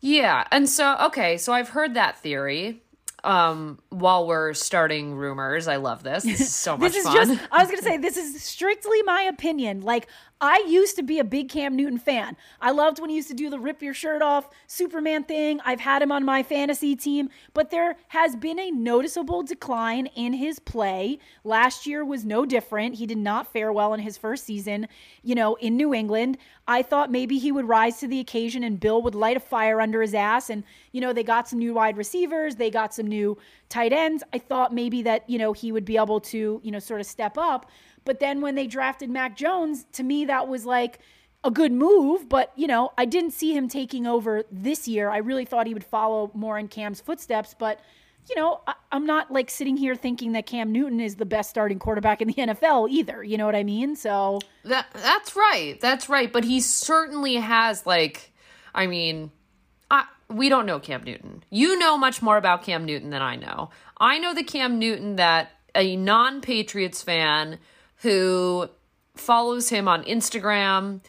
Yeah, 0.00 0.44
and 0.50 0.68
so 0.68 0.96
okay, 1.06 1.36
so 1.36 1.52
I've 1.52 1.70
heard 1.70 1.94
that 1.94 2.18
theory. 2.18 2.82
Um, 3.24 3.80
while 3.88 4.26
we're 4.26 4.54
starting 4.54 5.14
rumors, 5.14 5.66
I 5.66 5.76
love 5.76 6.04
this. 6.04 6.22
This 6.22 6.40
is 6.40 6.54
so 6.54 6.76
much 6.78 6.92
this 6.92 6.96
is 6.98 7.04
fun. 7.04 7.14
just 7.16 7.40
I 7.50 7.58
was 7.62 7.70
gonna 7.70 7.82
say 7.90 7.96
this 7.96 8.16
is 8.16 8.42
strictly 8.42 9.02
my 9.02 9.22
opinion. 9.22 9.80
Like 9.80 10.06
I 10.38 10.62
used 10.68 10.96
to 10.96 11.02
be 11.02 11.18
a 11.18 11.24
big 11.24 11.48
Cam 11.48 11.74
Newton 11.74 11.98
fan. 11.98 12.36
I 12.60 12.70
loved 12.70 12.98
when 13.00 13.08
he 13.08 13.16
used 13.16 13.28
to 13.28 13.34
do 13.34 13.48
the 13.48 13.58
rip 13.58 13.80
your 13.80 13.94
shirt 13.94 14.20
off 14.20 14.50
Superman 14.66 15.24
thing. 15.24 15.60
I've 15.64 15.80
had 15.80 16.02
him 16.02 16.12
on 16.12 16.26
my 16.26 16.42
fantasy 16.42 16.94
team, 16.94 17.30
but 17.54 17.70
there 17.70 17.96
has 18.08 18.36
been 18.36 18.58
a 18.58 18.70
noticeable 18.70 19.42
decline 19.42 20.06
in 20.14 20.34
his 20.34 20.58
play. 20.58 21.18
Last 21.42 21.86
year 21.86 22.04
was 22.04 22.26
no 22.26 22.44
different. 22.44 22.96
He 22.96 23.06
did 23.06 23.16
not 23.16 23.50
fare 23.50 23.72
well 23.72 23.94
in 23.94 24.00
his 24.00 24.18
first 24.18 24.44
season, 24.44 24.88
you 25.22 25.34
know, 25.34 25.54
in 25.54 25.74
New 25.74 25.94
England. 25.94 26.36
I 26.68 26.82
thought 26.82 27.10
maybe 27.10 27.38
he 27.38 27.50
would 27.50 27.66
rise 27.66 27.98
to 28.00 28.08
the 28.08 28.20
occasion 28.20 28.62
and 28.62 28.78
Bill 28.78 29.00
would 29.00 29.14
light 29.14 29.38
a 29.38 29.40
fire 29.40 29.80
under 29.80 30.02
his 30.02 30.12
ass. 30.12 30.50
And, 30.50 30.64
you 30.92 31.00
know, 31.00 31.14
they 31.14 31.22
got 31.22 31.48
some 31.48 31.60
new 31.60 31.72
wide 31.72 31.96
receivers, 31.96 32.56
they 32.56 32.70
got 32.70 32.92
some 32.92 33.06
new 33.06 33.38
tight 33.70 33.92
ends. 33.92 34.22
I 34.34 34.38
thought 34.38 34.74
maybe 34.74 35.02
that, 35.02 35.28
you 35.30 35.38
know, 35.38 35.54
he 35.54 35.72
would 35.72 35.86
be 35.86 35.96
able 35.96 36.20
to, 36.20 36.60
you 36.62 36.70
know, 36.70 36.78
sort 36.78 37.00
of 37.00 37.06
step 37.06 37.38
up. 37.38 37.70
But 38.06 38.20
then 38.20 38.40
when 38.40 38.54
they 38.54 38.66
drafted 38.66 39.10
Mac 39.10 39.36
Jones, 39.36 39.84
to 39.92 40.02
me, 40.02 40.24
that 40.24 40.48
was 40.48 40.64
like 40.64 41.00
a 41.44 41.50
good 41.50 41.72
move. 41.72 42.28
But, 42.28 42.52
you 42.56 42.66
know, 42.66 42.92
I 42.96 43.04
didn't 43.04 43.32
see 43.32 43.54
him 43.54 43.68
taking 43.68 44.06
over 44.06 44.44
this 44.50 44.88
year. 44.88 45.10
I 45.10 45.18
really 45.18 45.44
thought 45.44 45.66
he 45.66 45.74
would 45.74 45.84
follow 45.84 46.30
more 46.32 46.58
in 46.58 46.68
Cam's 46.68 47.02
footsteps. 47.02 47.54
But, 47.58 47.80
you 48.30 48.36
know, 48.36 48.62
I, 48.66 48.74
am 48.92 49.04
not 49.04 49.30
like 49.30 49.50
sitting 49.50 49.76
here 49.76 49.94
thinking 49.94 50.32
that 50.32 50.46
Cam 50.46 50.72
Newton 50.72 51.00
is 51.00 51.16
the 51.16 51.26
best 51.26 51.50
starting 51.50 51.78
quarterback 51.78 52.22
in 52.22 52.28
the 52.28 52.34
NFL 52.38 52.88
either. 52.88 53.22
You 53.22 53.36
know 53.36 53.44
what 53.44 53.56
I 53.56 53.64
mean? 53.64 53.96
So 53.96 54.38
that 54.64 54.86
that's 54.94 55.36
right. 55.36 55.78
That's 55.82 56.08
right. 56.08 56.32
But 56.32 56.44
he 56.44 56.60
certainly 56.60 57.34
has 57.34 57.84
like, 57.84 58.32
I 58.74 58.86
mean, 58.86 59.30
we 60.28 60.48
don't 60.48 60.66
know 60.66 60.80
Cam 60.80 61.04
Newton. 61.04 61.44
You 61.50 61.78
know 61.78 61.96
much 61.96 62.20
more 62.22 62.36
about 62.36 62.62
Cam 62.62 62.84
Newton 62.84 63.10
than 63.10 63.22
I 63.22 63.36
know. 63.36 63.70
I 63.98 64.18
know 64.18 64.34
the 64.34 64.42
Cam 64.42 64.78
Newton 64.78 65.16
that 65.16 65.50
a 65.74 65.96
non-Patriots 65.96 67.02
fan 67.02 67.58
who 67.98 68.68
follows 69.14 69.68
him 69.68 69.88
on 69.88 70.04
Instagram, 70.04 71.00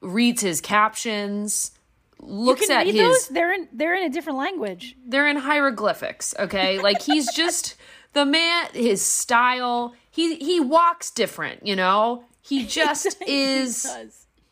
reads 0.00 0.42
his 0.42 0.60
captions, 0.60 1.72
looks 2.20 2.68
at 2.70 2.86
his 2.86 2.96
those? 2.96 3.28
they're 3.28 3.52
in 3.52 3.68
they're 3.72 3.94
in 3.94 4.04
a 4.04 4.10
different 4.10 4.38
language. 4.38 4.96
They're 5.06 5.28
in 5.28 5.36
hieroglyphics, 5.36 6.34
okay? 6.38 6.80
like 6.80 7.02
he's 7.02 7.32
just 7.34 7.76
the 8.12 8.24
man 8.24 8.68
his 8.72 9.02
style, 9.02 9.94
he 10.10 10.36
he 10.36 10.60
walks 10.60 11.10
different, 11.10 11.66
you 11.66 11.76
know? 11.76 12.24
He 12.40 12.66
just 12.66 13.20
is 13.26 13.86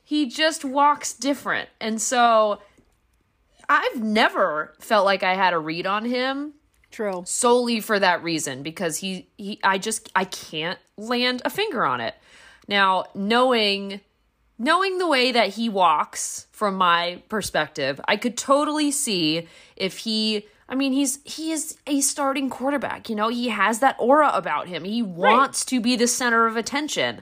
he, 0.04 0.24
he 0.24 0.30
just 0.30 0.64
walks 0.64 1.12
different. 1.12 1.68
And 1.80 2.00
so 2.00 2.60
I've 3.68 4.02
never 4.02 4.74
felt 4.78 5.04
like 5.04 5.22
I 5.22 5.34
had 5.34 5.52
a 5.52 5.58
read 5.58 5.86
on 5.86 6.04
him 6.04 6.54
True. 6.96 7.24
Solely 7.26 7.80
for 7.80 7.98
that 7.98 8.22
reason 8.22 8.62
because 8.62 8.96
he 8.96 9.28
he 9.36 9.60
I 9.62 9.76
just 9.76 10.10
I 10.16 10.24
can't 10.24 10.78
land 10.96 11.42
a 11.44 11.50
finger 11.50 11.84
on 11.84 12.00
it. 12.00 12.14
Now, 12.68 13.04
knowing 13.14 14.00
knowing 14.58 14.96
the 14.96 15.06
way 15.06 15.30
that 15.30 15.50
he 15.50 15.68
walks 15.68 16.46
from 16.52 16.76
my 16.76 17.22
perspective, 17.28 18.00
I 18.08 18.16
could 18.16 18.38
totally 18.38 18.90
see 18.90 19.46
if 19.76 19.98
he 19.98 20.46
I 20.70 20.74
mean, 20.74 20.94
he's 20.94 21.18
he 21.24 21.52
is 21.52 21.76
a 21.86 22.00
starting 22.00 22.48
quarterback, 22.48 23.10
you 23.10 23.14
know, 23.14 23.28
he 23.28 23.50
has 23.50 23.80
that 23.80 23.96
aura 23.98 24.30
about 24.32 24.66
him. 24.66 24.84
He 24.84 25.02
wants 25.02 25.64
right. 25.64 25.68
to 25.76 25.80
be 25.82 25.96
the 25.96 26.08
center 26.08 26.46
of 26.46 26.56
attention, 26.56 27.20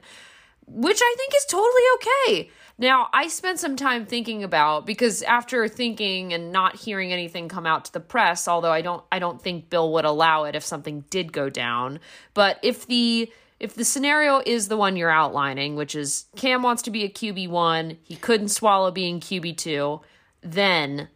which 0.69 1.00
I 1.02 1.14
think 1.19 1.35
is 1.35 1.47
totally 1.47 1.83
okay. 1.97 2.50
Now, 2.76 3.09
I 3.12 3.28
spent 3.28 3.61
some 3.61 3.76
time 3.76 4.04
thinking 4.04 4.43
about 4.43 4.85
because 4.85 5.23
after 5.23 5.69
thinking 5.69 6.33
and 6.33 6.50
not 6.50 6.75
hearing 6.76 7.12
anything 7.12 7.49
come 7.49 7.66
out 7.66 7.85
to 7.85 7.93
the 7.93 8.00
press, 8.00 8.49
although 8.49 8.73
I 8.73 8.83
don't 8.83 9.04
I 9.12 9.21
don't 9.21 9.40
think 9.40 9.71
Bill 9.71 9.93
would 9.93 10.04
allow 10.04 10.45
it 10.45 10.57
if 10.57 10.64
something 10.64 11.04
did 11.09 11.33
go 11.33 11.49
down, 11.49 12.00
but 12.35 12.59
if 12.62 12.87
the 12.87 13.31
if 13.61 13.75
the 13.75 13.85
scenario 13.85 14.43
is 14.45 14.66
the 14.66 14.76
one 14.76 14.97
you're 14.97 15.11
outlining, 15.11 15.76
which 15.76 15.95
is 15.95 16.26
Cam 16.35 16.62
wants 16.62 16.83
to 16.83 16.90
be 16.90 17.04
a 17.04 17.09
QB1, 17.09 17.97
he 18.02 18.16
couldn't 18.16 18.49
swallow 18.49 18.90
being 18.90 19.21
QB2, 19.21 20.02
then 20.43 21.09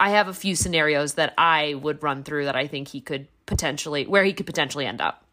I 0.00 0.10
have 0.10 0.28
a 0.28 0.34
few 0.34 0.56
scenarios 0.56 1.14
that 1.14 1.34
I 1.36 1.74
would 1.74 2.02
run 2.02 2.24
through 2.24 2.46
that 2.46 2.56
I 2.56 2.66
think 2.66 2.88
he 2.88 3.02
could 3.02 3.28
potentially 3.44 4.06
where 4.06 4.24
he 4.24 4.32
could 4.32 4.46
potentially 4.46 4.86
end 4.86 5.02
up. 5.02 5.26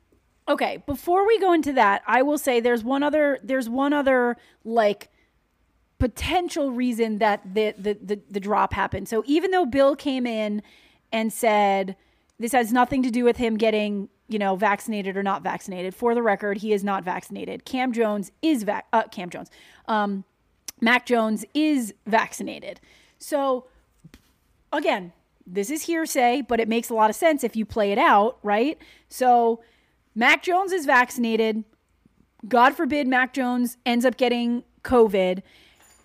Okay, 0.50 0.84
before 0.86 1.26
we 1.26 1.40
go 1.40 1.54
into 1.54 1.72
that, 1.74 2.02
I 2.06 2.24
will 2.24 2.38
say 2.38 2.60
there's 2.60 2.84
one 2.84 3.02
other 3.02 3.40
there's 3.44 3.70
one 3.70 3.94
other 3.94 4.36
like 4.66 5.10
potential 6.00 6.72
reason 6.72 7.20
that 7.20 7.54
the, 7.54 7.76
the, 7.78 7.98
the, 8.02 8.20
the 8.30 8.40
drop 8.40 8.74
happened. 8.74 9.08
So 9.08 9.24
even 9.26 9.52
though 9.52 9.66
Bill 9.66 9.96
came 9.96 10.26
in 10.26 10.62
and 11.12 11.32
said 11.32 11.96
this 12.40 12.54
has 12.54 12.72
nothing 12.72 13.04
to 13.04 13.12
do 13.12 13.24
with 13.24 13.38
him 13.38 13.58
getting 13.58 14.10
you 14.30 14.40
know 14.40 14.56
vaccinated 14.56 15.18
or 15.18 15.24
not 15.24 15.44
vaccinated, 15.44 15.94
for 15.94 16.16
the 16.16 16.24
record, 16.24 16.58
he 16.58 16.72
is 16.72 16.84
not 16.84 17.04
vaccinated. 17.04 17.66
Cam 17.66 17.92
Jones 17.92 18.32
is 18.42 18.64
vac. 18.64 18.88
Uh, 18.94 19.04
Cam 19.04 19.30
Jones, 19.30 19.50
um, 19.88 20.24
Mac 20.82 21.06
Jones 21.06 21.46
is 21.54 21.94
vaccinated. 22.08 22.80
So 23.18 23.66
again, 24.72 25.12
this 25.46 25.70
is 25.70 25.84
hearsay, 25.84 26.44
but 26.48 26.60
it 26.60 26.70
makes 26.70 26.90
a 26.90 26.94
lot 26.94 27.10
of 27.10 27.16
sense 27.16 27.44
if 27.44 27.56
you 27.56 27.66
play 27.66 27.92
it 27.92 27.98
out, 27.98 28.38
right? 28.44 28.78
So 29.10 29.62
Mac 30.16 30.44
Jones 30.44 30.72
is 30.72 30.86
vaccinated. 30.86 31.64
God 32.48 32.76
forbid 32.76 33.08
Mac 33.08 33.34
Jones 33.34 33.78
ends 33.86 34.06
up 34.06 34.16
getting 34.16 34.64
COVID 34.84 35.42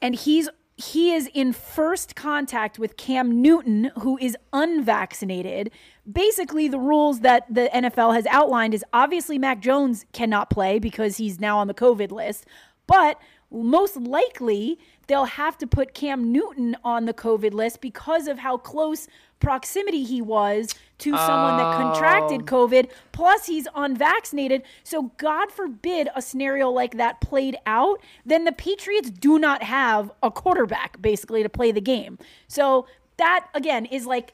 and 0.04 0.14
he's 0.14 0.50
he 0.76 1.14
is 1.14 1.30
in 1.32 1.52
first 1.52 2.14
contact 2.14 2.78
with 2.78 2.96
Cam 2.96 3.40
Newton, 3.40 3.92
who 4.00 4.18
is 4.18 4.36
unvaccinated. 4.52 5.70
Basically, 6.10 6.68
the 6.68 6.80
rules 6.80 7.20
that 7.20 7.46
the 7.48 7.70
NFL 7.72 8.14
has 8.14 8.26
outlined 8.26 8.74
is 8.74 8.84
obviously 8.92 9.38
Mac 9.38 9.60
Jones 9.60 10.04
cannot 10.12 10.50
play 10.50 10.78
because 10.78 11.16
he's 11.16 11.40
now 11.40 11.58
on 11.58 11.68
the 11.68 11.74
COVID 11.74 12.10
list, 12.10 12.44
but 12.86 13.18
most 13.50 13.96
likely 13.96 14.78
they'll 15.06 15.24
have 15.24 15.58
to 15.58 15.66
put 15.66 15.94
Cam 15.94 16.32
Newton 16.32 16.76
on 16.84 17.04
the 17.04 17.14
COVID 17.14 17.52
list 17.52 17.80
because 17.80 18.26
of 18.28 18.38
how 18.38 18.56
close 18.56 19.08
proximity 19.40 20.04
he 20.04 20.22
was 20.22 20.74
to 20.98 21.10
someone 21.16 21.58
that 21.58 21.76
contracted 21.76 22.42
oh. 22.42 22.44
COVID. 22.44 22.90
Plus, 23.12 23.46
he's 23.46 23.68
unvaccinated. 23.74 24.62
So, 24.82 25.12
God 25.18 25.50
forbid 25.50 26.08
a 26.14 26.22
scenario 26.22 26.70
like 26.70 26.96
that 26.96 27.20
played 27.20 27.56
out, 27.66 28.00
then 28.24 28.44
the 28.44 28.52
Patriots 28.52 29.10
do 29.10 29.38
not 29.38 29.62
have 29.62 30.10
a 30.22 30.30
quarterback 30.30 31.00
basically 31.02 31.42
to 31.42 31.48
play 31.48 31.72
the 31.72 31.80
game. 31.80 32.18
So, 32.48 32.86
that 33.16 33.48
again 33.54 33.84
is 33.86 34.06
like 34.06 34.32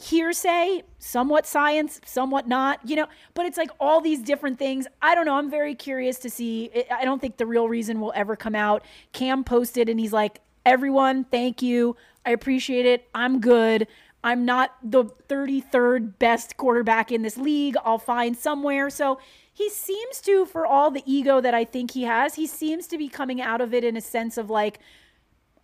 hearsay, 0.00 0.82
somewhat 0.98 1.46
science, 1.46 2.00
somewhat 2.04 2.48
not, 2.48 2.80
you 2.88 2.96
know, 2.96 3.06
but 3.34 3.46
it's 3.46 3.56
like 3.56 3.70
all 3.78 4.00
these 4.00 4.20
different 4.20 4.58
things. 4.58 4.86
I 5.00 5.14
don't 5.14 5.24
know. 5.26 5.36
I'm 5.36 5.50
very 5.50 5.74
curious 5.74 6.18
to 6.20 6.30
see. 6.30 6.70
I 6.90 7.04
don't 7.04 7.20
think 7.20 7.36
the 7.36 7.46
real 7.46 7.68
reason 7.68 8.00
will 8.00 8.12
ever 8.14 8.36
come 8.36 8.54
out. 8.54 8.84
Cam 9.12 9.44
posted 9.44 9.88
and 9.88 9.98
he's 10.00 10.12
like, 10.12 10.40
everyone, 10.66 11.24
thank 11.24 11.62
you. 11.62 11.96
I 12.26 12.30
appreciate 12.30 12.86
it. 12.86 13.08
I'm 13.14 13.40
good. 13.40 13.86
I'm 14.24 14.44
not 14.44 14.74
the 14.82 15.04
33rd 15.04 16.18
best 16.18 16.56
quarterback 16.56 17.12
in 17.12 17.22
this 17.22 17.36
league. 17.36 17.76
I'll 17.84 17.98
find 17.98 18.36
somewhere. 18.36 18.88
So 18.88 19.18
he 19.52 19.68
seems 19.70 20.20
to, 20.22 20.46
for 20.46 20.66
all 20.66 20.90
the 20.90 21.02
ego 21.06 21.40
that 21.40 21.54
I 21.54 21.64
think 21.64 21.92
he 21.92 22.04
has, 22.04 22.34
he 22.34 22.46
seems 22.46 22.86
to 22.88 22.98
be 22.98 23.08
coming 23.08 23.40
out 23.40 23.60
of 23.60 23.74
it 23.74 23.84
in 23.84 23.96
a 23.96 24.00
sense 24.00 24.38
of 24.38 24.50
like, 24.50 24.80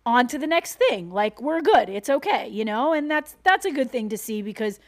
on 0.05 0.27
to 0.27 0.37
the 0.37 0.47
next 0.47 0.75
thing. 0.75 1.11
Like 1.11 1.41
we're 1.41 1.61
good. 1.61 1.89
It's 1.89 2.09
okay, 2.09 2.47
you 2.47 2.65
know? 2.65 2.93
And 2.93 3.09
that's 3.09 3.35
that's 3.43 3.65
a 3.65 3.71
good 3.71 3.91
thing 3.91 4.09
to 4.09 4.17
see 4.17 4.41
because 4.41 4.79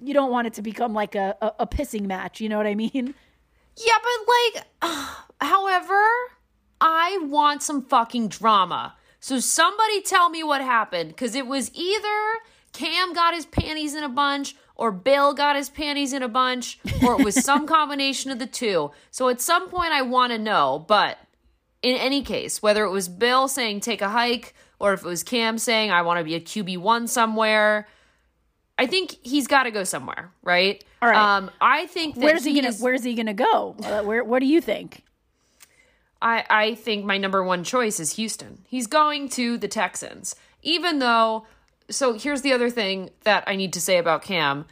you 0.00 0.14
don't 0.14 0.30
want 0.30 0.46
it 0.46 0.54
to 0.54 0.62
become 0.62 0.92
like 0.92 1.14
a, 1.14 1.36
a, 1.40 1.52
a 1.60 1.66
pissing 1.66 2.06
match. 2.06 2.40
You 2.40 2.48
know 2.48 2.56
what 2.56 2.66
I 2.66 2.74
mean? 2.74 3.14
Yeah, 3.76 3.94
but 4.02 4.62
like, 4.82 4.92
however, 5.40 6.00
I 6.80 7.18
want 7.22 7.62
some 7.62 7.84
fucking 7.84 8.28
drama. 8.28 8.94
So 9.20 9.38
somebody 9.38 10.02
tell 10.02 10.30
me 10.30 10.42
what 10.42 10.60
happened 10.60 11.10
because 11.10 11.34
it 11.34 11.46
was 11.46 11.70
either 11.74 12.38
Cam 12.72 13.12
got 13.12 13.34
his 13.34 13.46
panties 13.46 13.94
in 13.94 14.02
a 14.02 14.08
bunch 14.08 14.56
or 14.74 14.90
Bill 14.90 15.32
got 15.32 15.54
his 15.54 15.70
panties 15.70 16.12
in 16.12 16.24
a 16.24 16.28
bunch 16.28 16.80
or 17.06 17.20
it 17.20 17.24
was 17.24 17.36
some 17.36 17.66
combination 17.68 18.32
of 18.32 18.40
the 18.40 18.46
two. 18.46 18.90
So 19.12 19.28
at 19.28 19.40
some 19.40 19.68
point 19.68 19.92
I 19.92 20.02
want 20.02 20.32
to 20.32 20.38
know, 20.38 20.84
but 20.88 21.18
in 21.82 21.96
any 21.96 22.22
case, 22.22 22.62
whether 22.62 22.84
it 22.84 22.90
was 22.90 23.08
Bill 23.08 23.48
saying 23.48 23.80
take 23.80 24.00
a 24.00 24.08
hike 24.08 24.54
or 24.78 24.92
if 24.92 25.04
it 25.04 25.06
was 25.06 25.22
Cam 25.22 25.58
saying 25.58 25.90
I 25.90 26.02
want 26.02 26.18
to 26.18 26.24
be 26.24 26.34
a 26.34 26.40
QB1 26.40 27.08
somewhere, 27.08 27.86
I 28.78 28.86
think 28.86 29.16
he's 29.22 29.46
got 29.46 29.64
to 29.64 29.70
go 29.70 29.84
somewhere, 29.84 30.32
right? 30.42 30.82
All 31.00 31.08
right. 31.08 31.36
Um, 31.36 31.50
I 31.60 31.86
think 31.86 32.16
Where's 32.16 32.44
he 32.44 32.60
gonna 32.60 32.74
Where's 32.74 33.04
he 33.04 33.14
gonna 33.14 33.34
go? 33.34 33.76
Uh, 33.82 34.02
where 34.02 34.24
What 34.24 34.40
do 34.40 34.46
you 34.46 34.60
think? 34.60 35.04
I, 36.22 36.44
I 36.48 36.74
think 36.76 37.04
my 37.04 37.18
number 37.18 37.42
one 37.42 37.64
choice 37.64 37.98
is 37.98 38.14
Houston. 38.14 38.64
He's 38.68 38.86
going 38.86 39.28
to 39.30 39.58
the 39.58 39.66
Texans. 39.66 40.36
Even 40.62 41.00
though, 41.00 41.46
so 41.90 42.12
here's 42.12 42.42
the 42.42 42.52
other 42.52 42.70
thing 42.70 43.10
that 43.24 43.42
I 43.48 43.56
need 43.56 43.72
to 43.72 43.80
say 43.80 43.98
about 43.98 44.22
Cam. 44.22 44.66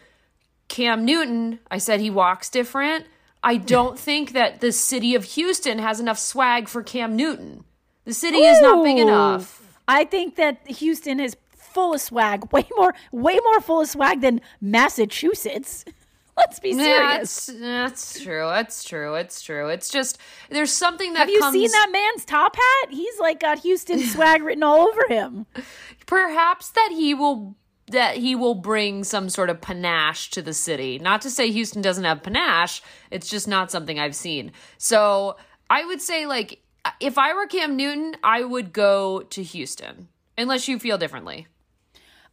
Cam 0.69 1.05
Newton, 1.05 1.59
I 1.69 1.79
said 1.79 1.99
he 1.99 2.09
walks 2.09 2.49
different. 2.49 3.07
I 3.43 3.57
don't 3.57 3.99
think 3.99 4.33
that 4.33 4.61
the 4.61 4.73
city 4.73 5.15
of 5.15 5.25
Houston 5.25 5.79
has 5.79 6.01
enough 6.01 6.19
swag 6.19 6.69
for 6.69 6.83
Cam 6.83 7.17
Newton. 7.17 7.65
The 8.05 8.15
city 8.15 8.39
is 8.39 8.61
not 8.61 8.83
big 8.85 8.99
enough. 8.99 9.79
I 9.89 10.05
think 10.05 10.37
that 10.37 10.67
Houston 10.67 11.21
is 11.21 11.37
full 11.57 11.95
of 11.95 12.01
swag, 12.01 12.53
way 12.53 12.67
more, 12.77 12.95
way 13.13 13.39
more 13.43 13.61
full 13.61 13.81
of 13.81 13.89
swag 13.89 14.21
than 14.21 14.41
Massachusetts. 14.61 15.85
Let's 16.37 16.59
be 16.59 16.73
serious. 16.73 17.47
That's 17.47 17.61
that's 17.61 18.23
true. 18.23 18.47
That's 18.47 18.83
true. 18.85 19.15
It's 19.15 19.43
true. 19.43 19.69
It's 19.69 19.91
just 19.91 20.17
there's 20.49 20.73
something 20.73 21.13
that 21.13 21.21
Have 21.21 21.31
you 21.31 21.41
comes, 21.41 21.53
seen 21.53 21.71
that 21.71 21.91
man's 21.93 22.25
top 22.25 22.57
hat? 22.57 22.91
He's 22.91 23.19
like 23.19 23.41
got 23.41 23.59
Houston 23.59 24.01
swag 24.01 24.43
written 24.43 24.63
all 24.63 24.89
over 24.89 25.07
him. 25.09 25.45
perhaps 26.07 26.71
that 26.71 26.91
he 26.93 27.13
will 27.15 27.57
that 27.91 28.17
he 28.17 28.35
will 28.35 28.55
bring 28.55 29.05
some 29.05 29.29
sort 29.29 29.51
of 29.51 29.61
panache 29.61 30.31
to 30.31 30.43
the 30.43 30.55
city. 30.55 30.99
Not 30.99 31.21
to 31.23 31.31
say 31.31 31.51
Houston 31.51 31.83
doesn't 31.83 32.05
have 32.05 32.23
panache, 32.23 32.83
it's 33.11 33.29
just 33.29 33.49
not 33.49 33.71
something 33.71 33.99
I've 33.99 34.17
seen. 34.17 34.53
So, 34.79 35.37
I 35.69 35.85
would 35.85 36.01
say 36.01 36.27
like 36.27 36.61
if 36.99 37.19
I 37.19 37.35
were 37.35 37.47
Cam 37.47 37.77
Newton, 37.77 38.17
I 38.23 38.43
would 38.43 38.73
go 38.73 39.23
to 39.23 39.43
Houston. 39.43 40.09
Unless 40.39 40.69
you 40.69 40.79
feel 40.79 40.97
differently. 40.99 41.47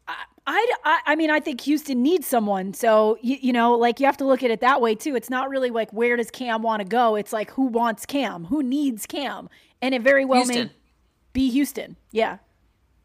I, 0.07 0.75
I, 0.85 0.99
I 1.07 1.15
mean, 1.17 1.29
I 1.29 1.41
think 1.41 1.59
Houston 1.61 2.01
needs 2.01 2.25
someone. 2.25 2.73
So, 2.73 3.17
you, 3.21 3.37
you 3.41 3.51
know, 3.51 3.73
like 3.73 3.99
you 3.99 4.05
have 4.05 4.15
to 4.17 4.25
look 4.25 4.43
at 4.43 4.51
it 4.51 4.61
that 4.61 4.79
way 4.79 4.95
too. 4.95 5.15
It's 5.15 5.29
not 5.29 5.49
really 5.49 5.69
like 5.69 5.91
where 5.91 6.15
does 6.15 6.31
Cam 6.31 6.61
want 6.61 6.81
to 6.81 6.87
go? 6.87 7.15
It's 7.15 7.33
like 7.33 7.51
who 7.51 7.63
wants 7.63 8.05
Cam? 8.05 8.45
Who 8.45 8.63
needs 8.63 9.05
Cam? 9.05 9.49
And 9.81 9.93
it 9.93 10.01
very 10.01 10.23
well 10.23 10.39
Houston. 10.43 10.67
may 10.67 10.73
be 11.33 11.49
Houston. 11.49 11.97
Yeah. 12.11 12.37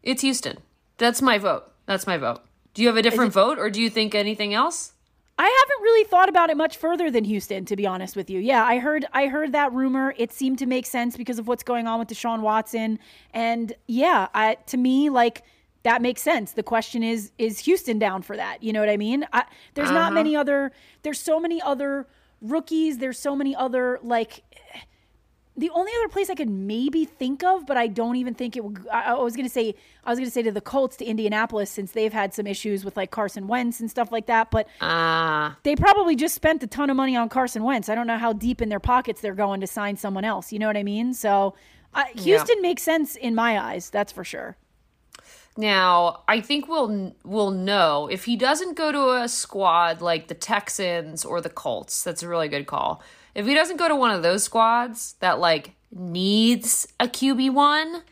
It's 0.01 0.21
Houston. 0.21 0.59
That's 0.97 1.21
my 1.21 1.37
vote. 1.37 1.72
That's 1.85 2.07
my 2.07 2.17
vote. 2.17 2.41
Do 2.73 2.81
you 2.81 2.87
have 2.87 2.97
a 2.97 3.01
different 3.01 3.33
vote 3.33 3.59
or 3.59 3.69
do 3.69 3.81
you 3.81 3.89
think 3.89 4.15
anything 4.15 4.53
else? 4.53 4.93
I 5.37 5.43
haven't 5.45 5.83
really 5.83 6.03
thought 6.07 6.29
about 6.29 6.51
it 6.51 6.57
much 6.57 6.77
further 6.77 7.09
than 7.09 7.23
Houston, 7.23 7.65
to 7.65 7.75
be 7.75 7.87
honest 7.87 8.15
with 8.15 8.29
you. 8.29 8.39
Yeah, 8.39 8.63
I 8.63 8.77
heard 8.77 9.05
I 9.13 9.27
heard 9.27 9.51
that 9.53 9.73
rumor. 9.73 10.13
It 10.17 10.31
seemed 10.31 10.59
to 10.59 10.67
make 10.67 10.85
sense 10.85 11.17
because 11.17 11.39
of 11.39 11.47
what's 11.47 11.63
going 11.63 11.87
on 11.87 11.97
with 11.99 12.07
Deshaun 12.07 12.41
Watson. 12.41 12.99
And 13.33 13.73
yeah, 13.87 14.27
I, 14.33 14.57
to 14.67 14.77
me, 14.77 15.09
like 15.09 15.43
that 15.81 16.01
makes 16.01 16.21
sense. 16.21 16.51
The 16.51 16.63
question 16.63 17.01
is, 17.03 17.31
is 17.39 17.59
Houston 17.59 17.97
down 17.97 18.21
for 18.21 18.37
that? 18.37 18.61
You 18.61 18.73
know 18.73 18.79
what 18.79 18.89
I 18.89 18.97
mean? 18.97 19.25
I, 19.33 19.45
there's 19.73 19.89
not 19.89 20.07
uh-huh. 20.07 20.11
many 20.11 20.35
other. 20.35 20.71
There's 21.01 21.19
so 21.19 21.39
many 21.39 21.61
other 21.61 22.07
rookies. 22.39 22.99
There's 22.99 23.19
so 23.19 23.35
many 23.35 23.55
other 23.55 23.99
like. 24.03 24.43
The 25.55 25.69
only 25.69 25.91
other 25.99 26.09
place 26.09 26.31
I 26.31 26.35
could 26.35 26.49
maybe 26.49 27.05
think 27.05 27.43
of, 27.43 27.67
but 27.67 27.77
I 27.77 27.85
don't 27.85 28.15
even 28.15 28.33
think 28.33 28.57
it 28.57 28.63
would. 28.63 28.87
I, 28.91 29.11
I 29.11 29.13
was 29.13 29.35
gonna 29.35 29.49
say 29.49 29.75
I 30.03 30.09
was 30.09 30.17
gonna 30.17 30.31
say 30.31 30.41
to 30.41 30.51
the 30.51 30.61
Colts 30.61 30.97
to 30.97 31.05
Indianapolis 31.05 31.69
since 31.69 31.91
they've 31.91 32.11
had 32.11 32.33
some 32.33 32.47
issues 32.47 32.83
with 32.83 32.97
like 32.97 33.11
Carson 33.11 33.47
Wentz 33.47 33.79
and 33.79 33.89
stuff 33.89 34.11
like 34.11 34.25
that. 34.25 34.49
But 34.49 34.67
Ah, 34.81 35.57
they 35.61 35.75
probably 35.75 36.15
just 36.15 36.33
spent 36.33 36.63
a 36.63 36.67
ton 36.67 36.89
of 36.89 36.97
money 36.97 37.15
on 37.15 37.29
Carson 37.29 37.63
Wentz. 37.63 37.87
I 37.87 37.93
don't 37.93 38.07
know 38.07 38.17
how 38.17 38.33
deep 38.33 38.61
in 38.63 38.69
their 38.69 38.79
pockets 38.79 39.21
they're 39.21 39.35
going 39.35 39.61
to 39.61 39.67
sign 39.67 39.95
someone 39.95 40.25
else. 40.25 40.51
You 40.51 40.57
know 40.57 40.67
what 40.67 40.77
I 40.77 40.83
mean? 40.83 41.13
So 41.13 41.53
uh, 41.93 42.05
Houston 42.15 42.59
makes 42.63 42.81
sense 42.81 43.15
in 43.15 43.35
my 43.35 43.59
eyes. 43.59 43.91
That's 43.91 44.11
for 44.11 44.23
sure. 44.23 44.57
Now, 45.55 46.23
I 46.27 46.41
think 46.41 46.67
we'll 46.67 47.15
we'll 47.23 47.51
know 47.51 48.07
if 48.11 48.25
he 48.25 48.35
doesn't 48.35 48.75
go 48.75 48.91
to 48.91 49.21
a 49.21 49.27
squad 49.29 50.01
like 50.01 50.27
the 50.27 50.33
Texans 50.33 51.23
or 51.23 51.41
the 51.41 51.49
Colts. 51.49 52.03
That's 52.03 52.23
a 52.23 52.27
really 52.27 52.47
good 52.47 52.65
call. 52.65 53.03
If 53.35 53.45
he 53.45 53.53
doesn't 53.53 53.77
go 53.77 53.87
to 53.87 53.95
one 53.95 54.11
of 54.11 54.23
those 54.23 54.43
squads 54.43 55.15
that 55.19 55.39
like 55.39 55.73
needs 55.91 56.87
a 56.99 57.07
QB 57.07 57.53
one, 57.53 58.03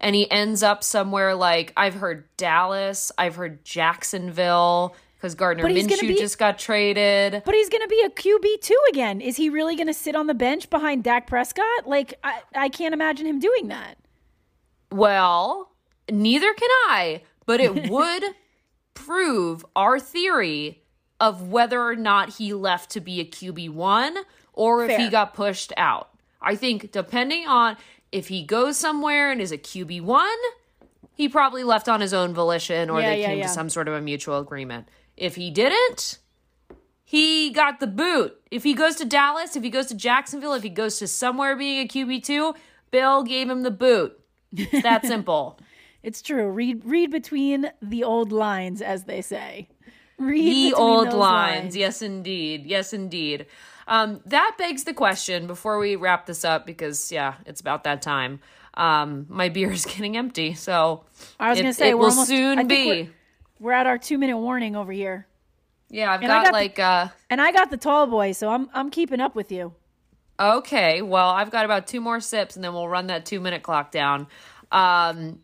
and 0.00 0.16
he 0.16 0.30
ends 0.30 0.62
up 0.62 0.82
somewhere 0.82 1.34
like 1.34 1.72
I've 1.76 1.94
heard 1.94 2.24
Dallas, 2.36 3.12
I've 3.18 3.36
heard 3.36 3.64
Jacksonville 3.64 4.96
because 5.16 5.34
Gardner 5.34 5.62
But 5.62 5.72
he's 5.72 5.86
gonna 5.86 6.00
Minshew 6.02 6.08
be- 6.08 6.18
just 6.18 6.38
got 6.38 6.58
traded. 6.58 7.42
But 7.44 7.54
he's 7.54 7.68
going 7.68 7.82
to 7.82 7.88
be 7.88 8.02
a 8.06 8.08
QB 8.08 8.62
two 8.62 8.78
again. 8.88 9.20
Is 9.20 9.36
he 9.36 9.50
really 9.50 9.76
going 9.76 9.86
to 9.86 9.94
sit 9.94 10.16
on 10.16 10.26
the 10.26 10.34
bench 10.34 10.70
behind 10.70 11.04
Dak 11.04 11.26
Prescott? 11.26 11.86
Like 11.86 12.14
I, 12.24 12.40
I 12.54 12.68
can't 12.70 12.94
imagine 12.94 13.26
him 13.26 13.38
doing 13.38 13.68
that. 13.68 13.98
Well, 14.90 15.70
neither 16.10 16.52
can 16.54 16.70
I, 16.88 17.22
but 17.44 17.60
it 17.60 17.88
would 17.90 18.24
prove 18.94 19.64
our 19.76 20.00
theory 20.00 20.82
of 21.20 21.48
whether 21.50 21.82
or 21.82 21.96
not 21.96 22.36
he 22.36 22.54
left 22.54 22.90
to 22.92 23.00
be 23.00 23.20
a 23.20 23.24
QB1 23.26 24.16
or 24.52 24.84
if 24.84 24.96
he 24.96 25.08
got 25.08 25.34
pushed 25.34 25.72
out. 25.76 26.10
I 26.42 26.54
think 26.54 26.92
depending 26.92 27.46
on 27.46 27.76
if 28.12 28.28
he 28.28 28.42
goes 28.42 28.76
somewhere 28.76 29.30
and 29.30 29.40
is 29.40 29.52
a 29.52 29.58
QB1, 29.58 30.34
he 31.14 31.28
probably 31.28 31.64
left 31.64 31.88
on 31.88 32.00
his 32.00 32.14
own 32.14 32.32
volition 32.34 32.88
or 32.90 33.00
Yeah, 33.00 33.10
they 33.10 33.20
yeah, 33.20 33.26
came 33.26 33.38
yeah. 33.38 33.46
to 33.46 33.52
some 33.52 33.68
sort 33.70 33.88
of 33.88 33.94
a 33.94 34.00
mutual 34.00 34.38
agreement. 34.38 34.88
If 35.16 35.36
he 35.36 35.50
didn't, 35.50 36.18
he 37.04 37.50
got 37.50 37.80
the 37.80 37.86
boot. 37.86 38.40
If 38.50 38.62
he 38.62 38.72
goes 38.74 38.96
to 38.96 39.04
Dallas, 39.04 39.54
if 39.56 39.62
he 39.62 39.70
goes 39.70 39.86
to 39.86 39.94
Jacksonville, 39.94 40.54
if 40.54 40.62
he 40.62 40.68
goes 40.70 40.98
to 40.98 41.06
somewhere 41.06 41.56
being 41.56 41.84
a 41.84 41.88
QB2, 41.88 42.54
Bill 42.90 43.22
gave 43.22 43.48
him 43.50 43.62
the 43.62 43.70
boot. 43.70 44.18
It's 44.52 44.82
that 44.82 45.04
simple. 45.06 45.58
It's 46.02 46.22
true. 46.22 46.48
Read 46.48 46.82
read 46.84 47.10
between 47.10 47.70
the 47.82 48.02
old 48.04 48.32
lines, 48.32 48.80
as 48.80 49.04
they 49.04 49.20
say. 49.20 49.68
Read 50.18 50.72
the 50.72 50.74
old 50.76 51.08
those 51.08 51.14
lines. 51.14 51.76
Yes, 51.76 52.00
indeed. 52.02 52.64
Yes, 52.66 52.92
indeed. 52.92 53.46
Um, 53.90 54.20
that 54.26 54.54
begs 54.56 54.84
the 54.84 54.94
question 54.94 55.48
before 55.48 55.78
we 55.80 55.96
wrap 55.96 56.24
this 56.24 56.44
up, 56.44 56.64
because 56.64 57.10
yeah, 57.10 57.34
it's 57.44 57.60
about 57.60 57.84
that 57.84 58.00
time. 58.00 58.38
Um, 58.74 59.26
my 59.28 59.48
beer 59.48 59.70
is 59.72 59.84
getting 59.94 60.16
empty, 60.16 60.54
so 60.54 61.04
I 61.38 61.50
was 61.50 61.58
it, 61.58 61.62
going 61.62 61.74
to 61.74 61.78
say 61.78 61.90
it 61.90 61.98
will 61.98 62.06
almost, 62.10 62.28
soon 62.28 62.68
be. 62.68 62.86
We're, 62.86 63.08
we're 63.58 63.72
at 63.72 63.86
our 63.86 63.98
two 63.98 64.16
minute 64.16 64.38
warning 64.38 64.76
over 64.76 64.92
here, 64.92 65.26
Yeah, 65.90 66.12
I've 66.12 66.20
got, 66.20 66.28
got 66.28 66.46
the- 66.46 66.52
like 66.52 66.78
uh, 66.78 67.08
and 67.28 67.42
I 67.42 67.50
got 67.52 67.70
the 67.70 67.76
tall 67.76 68.06
boy, 68.06 68.32
so 68.32 68.48
I'm 68.48 68.70
I'm 68.72 68.90
keeping 68.90 69.20
up 69.20 69.34
with 69.34 69.50
you. 69.52 69.74
Okay, 70.38 71.02
well, 71.02 71.28
I've 71.28 71.50
got 71.50 71.66
about 71.66 71.86
two 71.86 72.00
more 72.00 72.20
sips 72.20 72.54
and 72.54 72.64
then 72.64 72.72
we'll 72.72 72.88
run 72.88 73.08
that 73.08 73.26
two 73.26 73.40
minute 73.40 73.62
clock 73.62 73.90
down. 73.90 74.26
Um, 74.72 75.40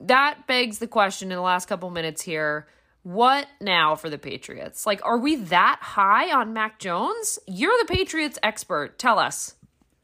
that 0.00 0.46
begs 0.48 0.78
the 0.78 0.88
question 0.88 1.30
in 1.30 1.36
the 1.36 1.42
last 1.42 1.68
couple 1.68 1.90
minutes 1.90 2.22
here 2.22 2.66
what 3.02 3.46
now 3.60 3.94
for 3.96 4.10
the 4.10 4.18
Patriots? 4.18 4.86
Like, 4.86 5.00
are 5.04 5.18
we 5.18 5.36
that 5.36 5.78
high 5.80 6.32
on 6.32 6.52
Mac 6.52 6.78
Jones? 6.78 7.38
You're 7.46 7.76
the 7.80 7.92
Patriots 7.92 8.38
expert. 8.42 8.98
Tell 8.98 9.18
us. 9.18 9.54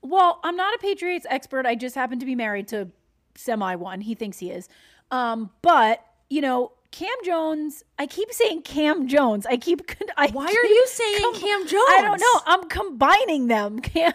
Well, 0.03 0.41
I'm 0.45 0.57
not 0.57 0.75
a 0.75 0.79
Patriots 0.79 1.27
expert. 1.29 1.67
I 1.67 1.75
just 1.75 1.95
happen 1.95 2.19
to 2.21 2.27
be 2.27 2.35
married 2.35 2.69
to 2.69 2.89
semi 3.35 3.75
one. 3.75 4.01
He 4.01 4.15
thinks 4.15 4.39
he 4.39 4.51
is. 4.51 4.69
Um, 5.11 5.51
but 5.63 6.05
you 6.31 6.41
know, 6.41 6.73
Cam 6.91 7.15
Jones. 7.25 7.85
I 7.99 8.07
keep 8.07 8.33
saying 8.33 8.63
Cam 8.63 9.09
Jones. 9.09 9.45
I 9.47 9.57
keep. 9.57 9.83
I 10.17 10.29
Why 10.29 10.45
are 10.45 10.49
keep 10.49 10.63
you 10.63 10.87
saying 10.87 11.33
Cam 11.35 11.67
Jones? 11.67 11.85
I 11.89 12.01
don't 12.03 12.21
know. 12.21 12.41
I'm 12.47 12.69
combining 12.69 13.49
them. 13.49 13.79
Cam. 13.81 14.15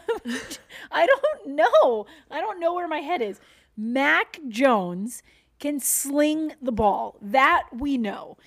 I 0.92 1.06
don't 1.06 1.56
know. 1.56 2.06
I 2.32 2.42
don't 2.42 2.60
know 2.60 2.74
where 2.74 2.88
my 2.88 3.00
head 3.00 3.22
is. 3.22 3.40
Mac 3.78 4.40
Jones 4.48 5.22
can 5.60 5.80
sling 5.80 6.54
the 6.62 6.72
ball. 6.72 7.18
That 7.22 7.68
we 7.72 7.98
know. 7.98 8.38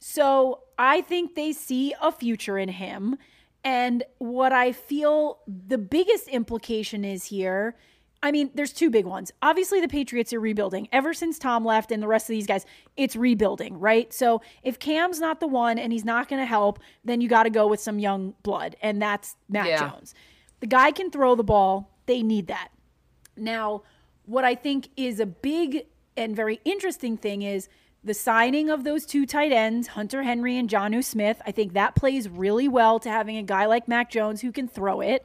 So 0.00 0.62
I 0.78 1.02
think 1.02 1.34
they 1.34 1.52
see 1.52 1.94
a 2.00 2.10
future 2.10 2.58
in 2.58 2.70
him. 2.70 3.16
And 3.62 4.02
what 4.18 4.52
I 4.52 4.72
feel 4.72 5.38
the 5.46 5.78
biggest 5.78 6.26
implication 6.28 7.04
is 7.04 7.26
here. 7.26 7.76
I 8.22 8.32
mean, 8.32 8.50
there's 8.54 8.72
two 8.72 8.90
big 8.90 9.06
ones. 9.06 9.32
Obviously, 9.40 9.80
the 9.80 9.88
Patriots 9.88 10.32
are 10.32 10.40
rebuilding. 10.40 10.88
Ever 10.92 11.14
since 11.14 11.38
Tom 11.38 11.64
left 11.64 11.90
and 11.90 12.02
the 12.02 12.08
rest 12.08 12.24
of 12.24 12.34
these 12.34 12.46
guys, 12.46 12.66
it's 12.96 13.16
rebuilding, 13.16 13.78
right? 13.78 14.12
So 14.12 14.42
if 14.62 14.78
Cam's 14.78 15.20
not 15.20 15.40
the 15.40 15.46
one 15.46 15.78
and 15.78 15.92
he's 15.92 16.04
not 16.04 16.28
going 16.28 16.40
to 16.40 16.46
help, 16.46 16.80
then 17.04 17.20
you 17.20 17.28
got 17.28 17.44
to 17.44 17.50
go 17.50 17.66
with 17.66 17.80
some 17.80 17.98
young 17.98 18.34
blood. 18.42 18.76
And 18.82 19.00
that's 19.00 19.36
Mac 19.48 19.68
Yeah. 19.68 19.90
Jones. 19.90 20.14
The 20.60 20.66
guy 20.66 20.90
can 20.90 21.10
throw 21.10 21.34
the 21.34 21.44
ball. 21.44 21.90
They 22.06 22.22
need 22.22 22.46
that. 22.48 22.68
Now, 23.36 23.82
what 24.26 24.44
I 24.44 24.54
think 24.54 24.88
is 24.96 25.20
a 25.20 25.26
big 25.26 25.86
and 26.16 26.36
very 26.36 26.60
interesting 26.64 27.16
thing 27.16 27.42
is 27.42 27.68
the 28.02 28.14
signing 28.14 28.70
of 28.70 28.84
those 28.84 29.04
two 29.04 29.26
tight 29.26 29.52
ends, 29.52 29.88
Hunter 29.88 30.22
Henry 30.22 30.56
and 30.56 30.68
Jonnu 30.68 31.04
Smith, 31.04 31.40
I 31.46 31.52
think 31.52 31.74
that 31.74 31.94
plays 31.94 32.28
really 32.28 32.68
well 32.68 32.98
to 33.00 33.10
having 33.10 33.36
a 33.36 33.42
guy 33.42 33.66
like 33.66 33.88
Mac 33.88 34.10
Jones 34.10 34.40
who 34.40 34.52
can 34.52 34.68
throw 34.68 35.00
it. 35.00 35.24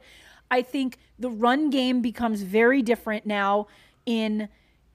I 0.50 0.62
think 0.62 0.98
the 1.18 1.30
run 1.30 1.70
game 1.70 2.02
becomes 2.02 2.42
very 2.42 2.82
different 2.82 3.26
now 3.26 3.66
in 4.04 4.48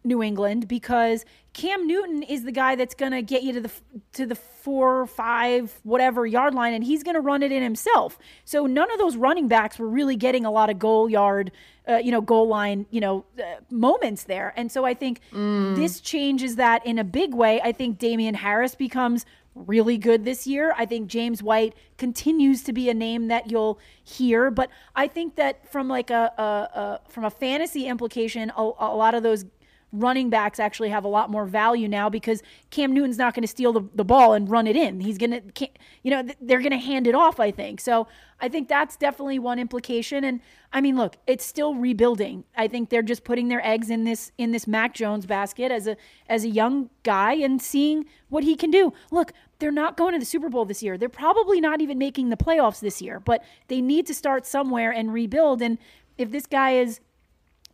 New 0.04 0.24
England 0.24 0.68
because 0.68 1.26
Cam 1.54 1.86
Newton 1.86 2.24
is 2.24 2.44
the 2.44 2.52
guy 2.52 2.76
that's 2.76 2.96
going 2.96 3.12
to 3.12 3.22
get 3.22 3.44
you 3.44 3.54
to 3.54 3.62
the 3.62 3.72
to 4.14 4.26
the 4.26 4.36
4 4.36 5.06
5 5.06 5.80
whatever 5.84 6.26
yard 6.26 6.56
line 6.56 6.74
and 6.74 6.84
he's 6.84 7.04
going 7.04 7.16
to 7.16 7.22
run 7.22 7.44
it 7.44 7.52
in 7.52 7.62
himself. 7.62 8.18
So 8.46 8.66
none 8.66 8.92
of 8.92 8.98
those 8.98 9.16
running 9.16 9.48
backs 9.48 9.78
were 9.78 9.88
really 9.88 10.16
getting 10.16 10.46
a 10.46 10.52
lot 10.52 10.70
of 10.70 10.80
goal 10.80 11.10
yard 11.10 11.52
uh, 11.92 11.98
you 11.98 12.12
know 12.12 12.22
goal 12.22 12.48
line, 12.48 12.86
you 12.92 13.02
know, 13.02 13.26
uh, 13.40 13.44
moments 13.70 14.24
there. 14.24 14.54
And 14.56 14.72
so 14.72 14.86
I 14.86 14.94
think 14.94 15.22
mm. 15.32 15.76
this 15.76 16.00
changes 16.00 16.56
that 16.56 16.86
in 16.86 17.00
a 17.00 17.04
big 17.04 17.34
way. 17.34 17.62
I 17.62 17.72
think 17.72 17.98
Damien 17.98 18.36
Harris 18.36 18.76
becomes 18.76 19.26
really 19.54 19.98
good 19.98 20.24
this 20.24 20.48
year. 20.48 20.74
I 20.78 20.86
think 20.86 21.08
James 21.08 21.44
White 21.44 21.76
continues 21.98 22.64
to 22.64 22.74
be 22.74 22.90
a 22.90 22.94
name 22.94 23.28
that 23.28 23.52
you'll 23.52 23.80
hear, 24.04 24.50
but 24.50 24.70
I 24.96 25.08
think 25.08 25.36
that 25.36 25.70
from 25.70 25.88
like 25.88 26.10
a, 26.10 26.32
a, 26.38 26.42
a 26.42 27.02
from 27.10 27.26
a 27.26 27.30
fantasy 27.30 27.88
implication, 27.88 28.52
a, 28.56 28.62
a 28.62 28.96
lot 28.96 29.14
of 29.14 29.24
those 29.24 29.46
running 29.92 30.30
backs 30.30 30.60
actually 30.60 30.90
have 30.90 31.04
a 31.04 31.08
lot 31.08 31.30
more 31.30 31.46
value 31.46 31.88
now 31.88 32.10
because 32.10 32.42
Cam 32.70 32.94
Newton's 32.94 33.18
not 33.18 33.34
going 33.34 33.44
to 33.44 33.48
steal 33.48 33.74
the, 33.74 33.84
the 33.94 34.06
ball 34.06 34.34
and 34.34 34.50
run 34.50 34.68
it 34.68 34.76
in. 34.76 35.02
He's 35.02 35.18
going 35.18 35.32
to, 35.32 35.70
you 36.04 36.12
know, 36.12 36.24
they're 36.40 36.60
going 36.60 36.72
to 36.72 36.78
hand 36.78 37.08
it 37.08 37.16
off, 37.16 37.40
I 37.40 37.52
think. 37.52 37.82
So 37.82 38.08
I 38.40 38.48
think 38.48 38.70
that's 38.70 38.96
definitely 38.96 39.38
one 39.40 39.60
implication. 39.60 40.24
And 40.24 40.40
I 40.72 40.80
mean, 40.80 40.96
look, 40.96 41.18
it's 41.28 41.46
still 41.46 41.76
rebuilding. 41.76 42.46
I 42.56 42.68
think 42.68 42.90
they're 42.90 43.02
just 43.02 43.24
putting 43.24 43.50
their 43.50 43.66
eggs 43.66 43.90
in 43.90 44.06
this, 44.06 44.32
in 44.38 44.52
this 44.52 44.66
Mac 44.66 44.94
Jones 44.94 45.26
basket 45.26 45.72
as 45.72 45.88
a, 45.88 45.98
as 46.28 46.46
a 46.46 46.50
young 46.50 46.90
guy 47.04 47.34
and 47.34 47.62
seeing 47.62 48.06
what 48.30 48.44
he 48.44 48.56
can 48.56 48.72
do. 48.72 48.94
Look, 49.12 49.34
they're 49.60 49.72
not 49.72 49.98
going 49.98 50.14
to 50.14 50.20
the 50.20 50.26
Super 50.26 50.50
Bowl 50.50 50.66
this 50.66 50.82
year. 50.82 50.98
They're 50.98 51.10
probably 51.10 51.60
not 51.60 51.82
even 51.82 51.98
making 51.98 52.30
the 52.30 52.38
playoffs 52.38 52.80
this 52.80 53.02
year, 53.02 53.20
but 53.20 53.44
they 53.68 53.82
need 53.82 54.08
to 54.08 54.14
start 54.14 54.46
somewhere 54.46 54.92
and 54.92 55.14
rebuild. 55.14 55.62
And 55.62 55.78
if 56.18 56.32
this 56.32 56.46
guy 56.46 56.72
is 56.72 57.00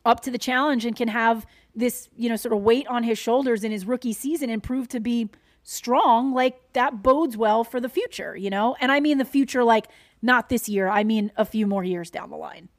up 0.08 0.22
to 0.22 0.32
the 0.32 0.38
challenge 0.38 0.86
and 0.86 0.96
can 0.96 1.10
have 1.10 1.46
this, 1.78 2.10
you 2.16 2.28
know, 2.28 2.36
sort 2.36 2.54
of 2.54 2.62
weight 2.62 2.88
on 2.88 3.04
his 3.04 3.18
shoulders 3.18 3.64
in 3.64 3.72
his 3.72 3.86
rookie 3.86 4.14
season 4.14 4.50
and 4.50 4.62
prove 4.62 4.88
to 4.90 5.00
be 5.00 5.30
strong, 5.64 6.34
like 6.34 6.74
that 6.74 7.04
bodes 7.04 7.38
well 7.38 7.64
for 7.64 7.80
the 7.80 7.90
future, 7.90 8.36
you 8.36 8.50
know? 8.50 8.76
And 8.80 8.92
I 8.92 9.00
mean 9.00 9.18
the 9.18 9.26
future 9.26 9.64
like 9.64 9.88
not 10.22 10.50
this 10.50 10.68
year, 10.68 10.88
I 10.88 11.04
mean 11.04 11.32
a 11.38 11.46
few 11.46 11.68
more 11.68 11.84
years 11.84 12.10
down 12.10 12.30
the 12.30 12.38
line. 12.38 12.70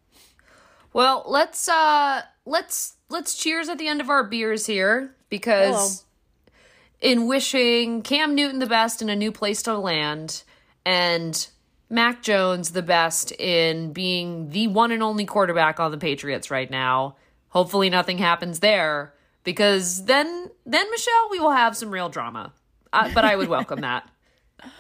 Well, 0.93 1.23
let's 1.27 1.69
uh 1.69 2.23
let's 2.45 2.97
let's 3.09 3.35
cheers 3.35 3.69
at 3.69 3.79
the 3.79 3.89
end 3.89 4.01
of 4.01 4.11
our 4.11 4.25
beers 4.25 4.67
here 4.67 5.15
because 5.29 6.05
Hello. 7.01 7.13
in 7.13 7.29
wishing 7.29 8.03
Cam 8.03 8.35
Newton 8.35 8.59
the 8.59 8.67
best 8.67 9.01
in 9.03 9.09
a 9.09 9.17
new 9.17 9.31
place 9.31 9.63
to 9.65 9.79
land 9.79 10.43
and 10.85 11.49
Mac 11.91 12.23
Jones 12.23 12.73
the 12.73 12.83
best 12.83 13.33
in 13.33 13.93
being 13.93 14.51
the 14.51 14.67
one 14.67 14.91
and 14.91 15.03
only 15.03 15.25
quarterback 15.25 15.79
on 15.79 15.91
the 15.91 15.99
Patriots 15.99 16.51
right 16.51 16.71
now 16.71 17.17
Hopefully 17.51 17.91
nothing 17.91 18.19
happens 18.19 18.61
there 18.61 19.15
because 19.45 20.05
then 20.05 20.51
then 20.67 20.91
Michelle 20.91 21.29
we 21.31 21.41
will 21.41 21.53
have 21.53 21.77
some 21.77 21.91
real 21.91 22.09
drama. 22.09 22.53
Uh, 22.93 23.11
but 23.15 23.25
I 23.25 23.37
would 23.37 23.49
welcome 23.49 23.81
that. 23.81 24.09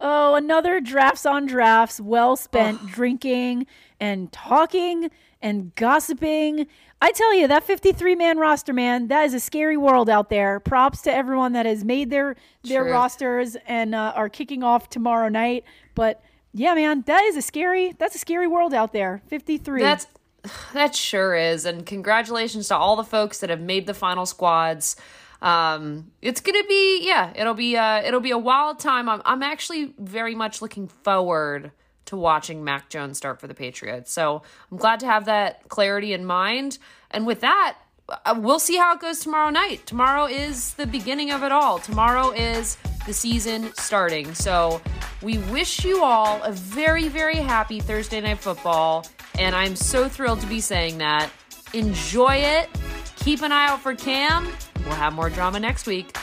Oh, 0.00 0.36
another 0.36 0.80
drafts 0.80 1.26
on 1.26 1.46
drafts, 1.46 2.00
well 2.00 2.36
spent 2.36 2.86
drinking 2.86 3.66
and 3.98 4.30
talking 4.30 5.10
and 5.42 5.74
gossiping. 5.74 6.68
I 7.00 7.10
tell 7.12 7.34
you, 7.34 7.48
that 7.48 7.64
53 7.64 8.14
man 8.14 8.38
roster, 8.38 8.72
man, 8.72 9.08
that 9.08 9.24
is 9.24 9.34
a 9.34 9.40
scary 9.40 9.76
world 9.76 10.08
out 10.08 10.30
there. 10.30 10.60
Props 10.60 11.02
to 11.02 11.12
everyone 11.12 11.52
that 11.52 11.66
has 11.66 11.84
made 11.84 12.10
their 12.10 12.36
their 12.62 12.82
True. 12.84 12.92
rosters 12.92 13.56
and 13.66 13.94
uh, 13.94 14.12
are 14.14 14.28
kicking 14.28 14.62
off 14.62 14.88
tomorrow 14.88 15.28
night. 15.28 15.64
But 15.96 16.22
yeah, 16.52 16.74
man, 16.74 17.02
that 17.06 17.24
is 17.24 17.36
a 17.36 17.42
scary. 17.42 17.92
That's 17.98 18.14
a 18.14 18.18
scary 18.18 18.46
world 18.46 18.74
out 18.74 18.92
there. 18.92 19.22
53. 19.28 19.80
That's 19.82 20.06
that 20.72 20.94
sure 20.94 21.34
is. 21.34 21.64
And 21.64 21.84
congratulations 21.84 22.68
to 22.68 22.76
all 22.76 22.96
the 22.96 23.04
folks 23.04 23.38
that 23.38 23.50
have 23.50 23.60
made 23.60 23.86
the 23.86 23.94
final 23.94 24.26
squads. 24.26 24.96
Um, 25.40 26.10
it's 26.20 26.40
gonna 26.40 26.64
be 26.68 27.06
yeah, 27.06 27.32
it'll 27.36 27.54
be 27.54 27.76
uh 27.76 28.02
it'll 28.02 28.20
be 28.20 28.32
a 28.32 28.38
wild 28.38 28.80
time. 28.80 29.08
I'm 29.08 29.22
I'm 29.24 29.42
actually 29.42 29.94
very 29.98 30.34
much 30.34 30.60
looking 30.60 30.88
forward 30.88 31.70
to 32.06 32.16
watching 32.16 32.64
Mac 32.64 32.88
Jones 32.88 33.18
start 33.18 33.38
for 33.38 33.46
the 33.46 33.54
Patriots. 33.54 34.10
So 34.10 34.42
I'm 34.72 34.78
glad 34.78 35.00
to 35.00 35.06
have 35.06 35.26
that 35.26 35.68
clarity 35.68 36.12
in 36.12 36.24
mind. 36.24 36.78
And 37.10 37.26
with 37.26 37.40
that, 37.40 37.76
uh, 38.08 38.34
we'll 38.38 38.58
see 38.58 38.76
how 38.76 38.94
it 38.94 39.00
goes 39.00 39.20
tomorrow 39.20 39.50
night. 39.50 39.86
Tomorrow 39.86 40.26
is 40.26 40.72
the 40.74 40.86
beginning 40.86 41.30
of 41.30 41.42
it 41.42 41.52
all. 41.52 41.78
Tomorrow 41.78 42.30
is 42.30 42.78
the 43.06 43.12
season 43.12 43.72
starting. 43.74 44.34
So 44.34 44.80
we 45.22 45.36
wish 45.36 45.84
you 45.84 46.02
all 46.02 46.42
a 46.42 46.52
very, 46.52 47.08
very 47.08 47.36
happy 47.36 47.78
Thursday 47.78 48.20
night 48.22 48.38
football. 48.38 49.06
And 49.38 49.54
I'm 49.54 49.76
so 49.76 50.08
thrilled 50.08 50.40
to 50.40 50.46
be 50.46 50.60
saying 50.60 50.98
that. 50.98 51.30
Enjoy 51.72 52.34
it. 52.34 52.68
Keep 53.16 53.42
an 53.42 53.52
eye 53.52 53.68
out 53.68 53.80
for 53.80 53.94
Cam. 53.94 54.48
We'll 54.84 54.94
have 54.94 55.12
more 55.12 55.30
drama 55.30 55.60
next 55.60 55.86
week. 55.86 56.16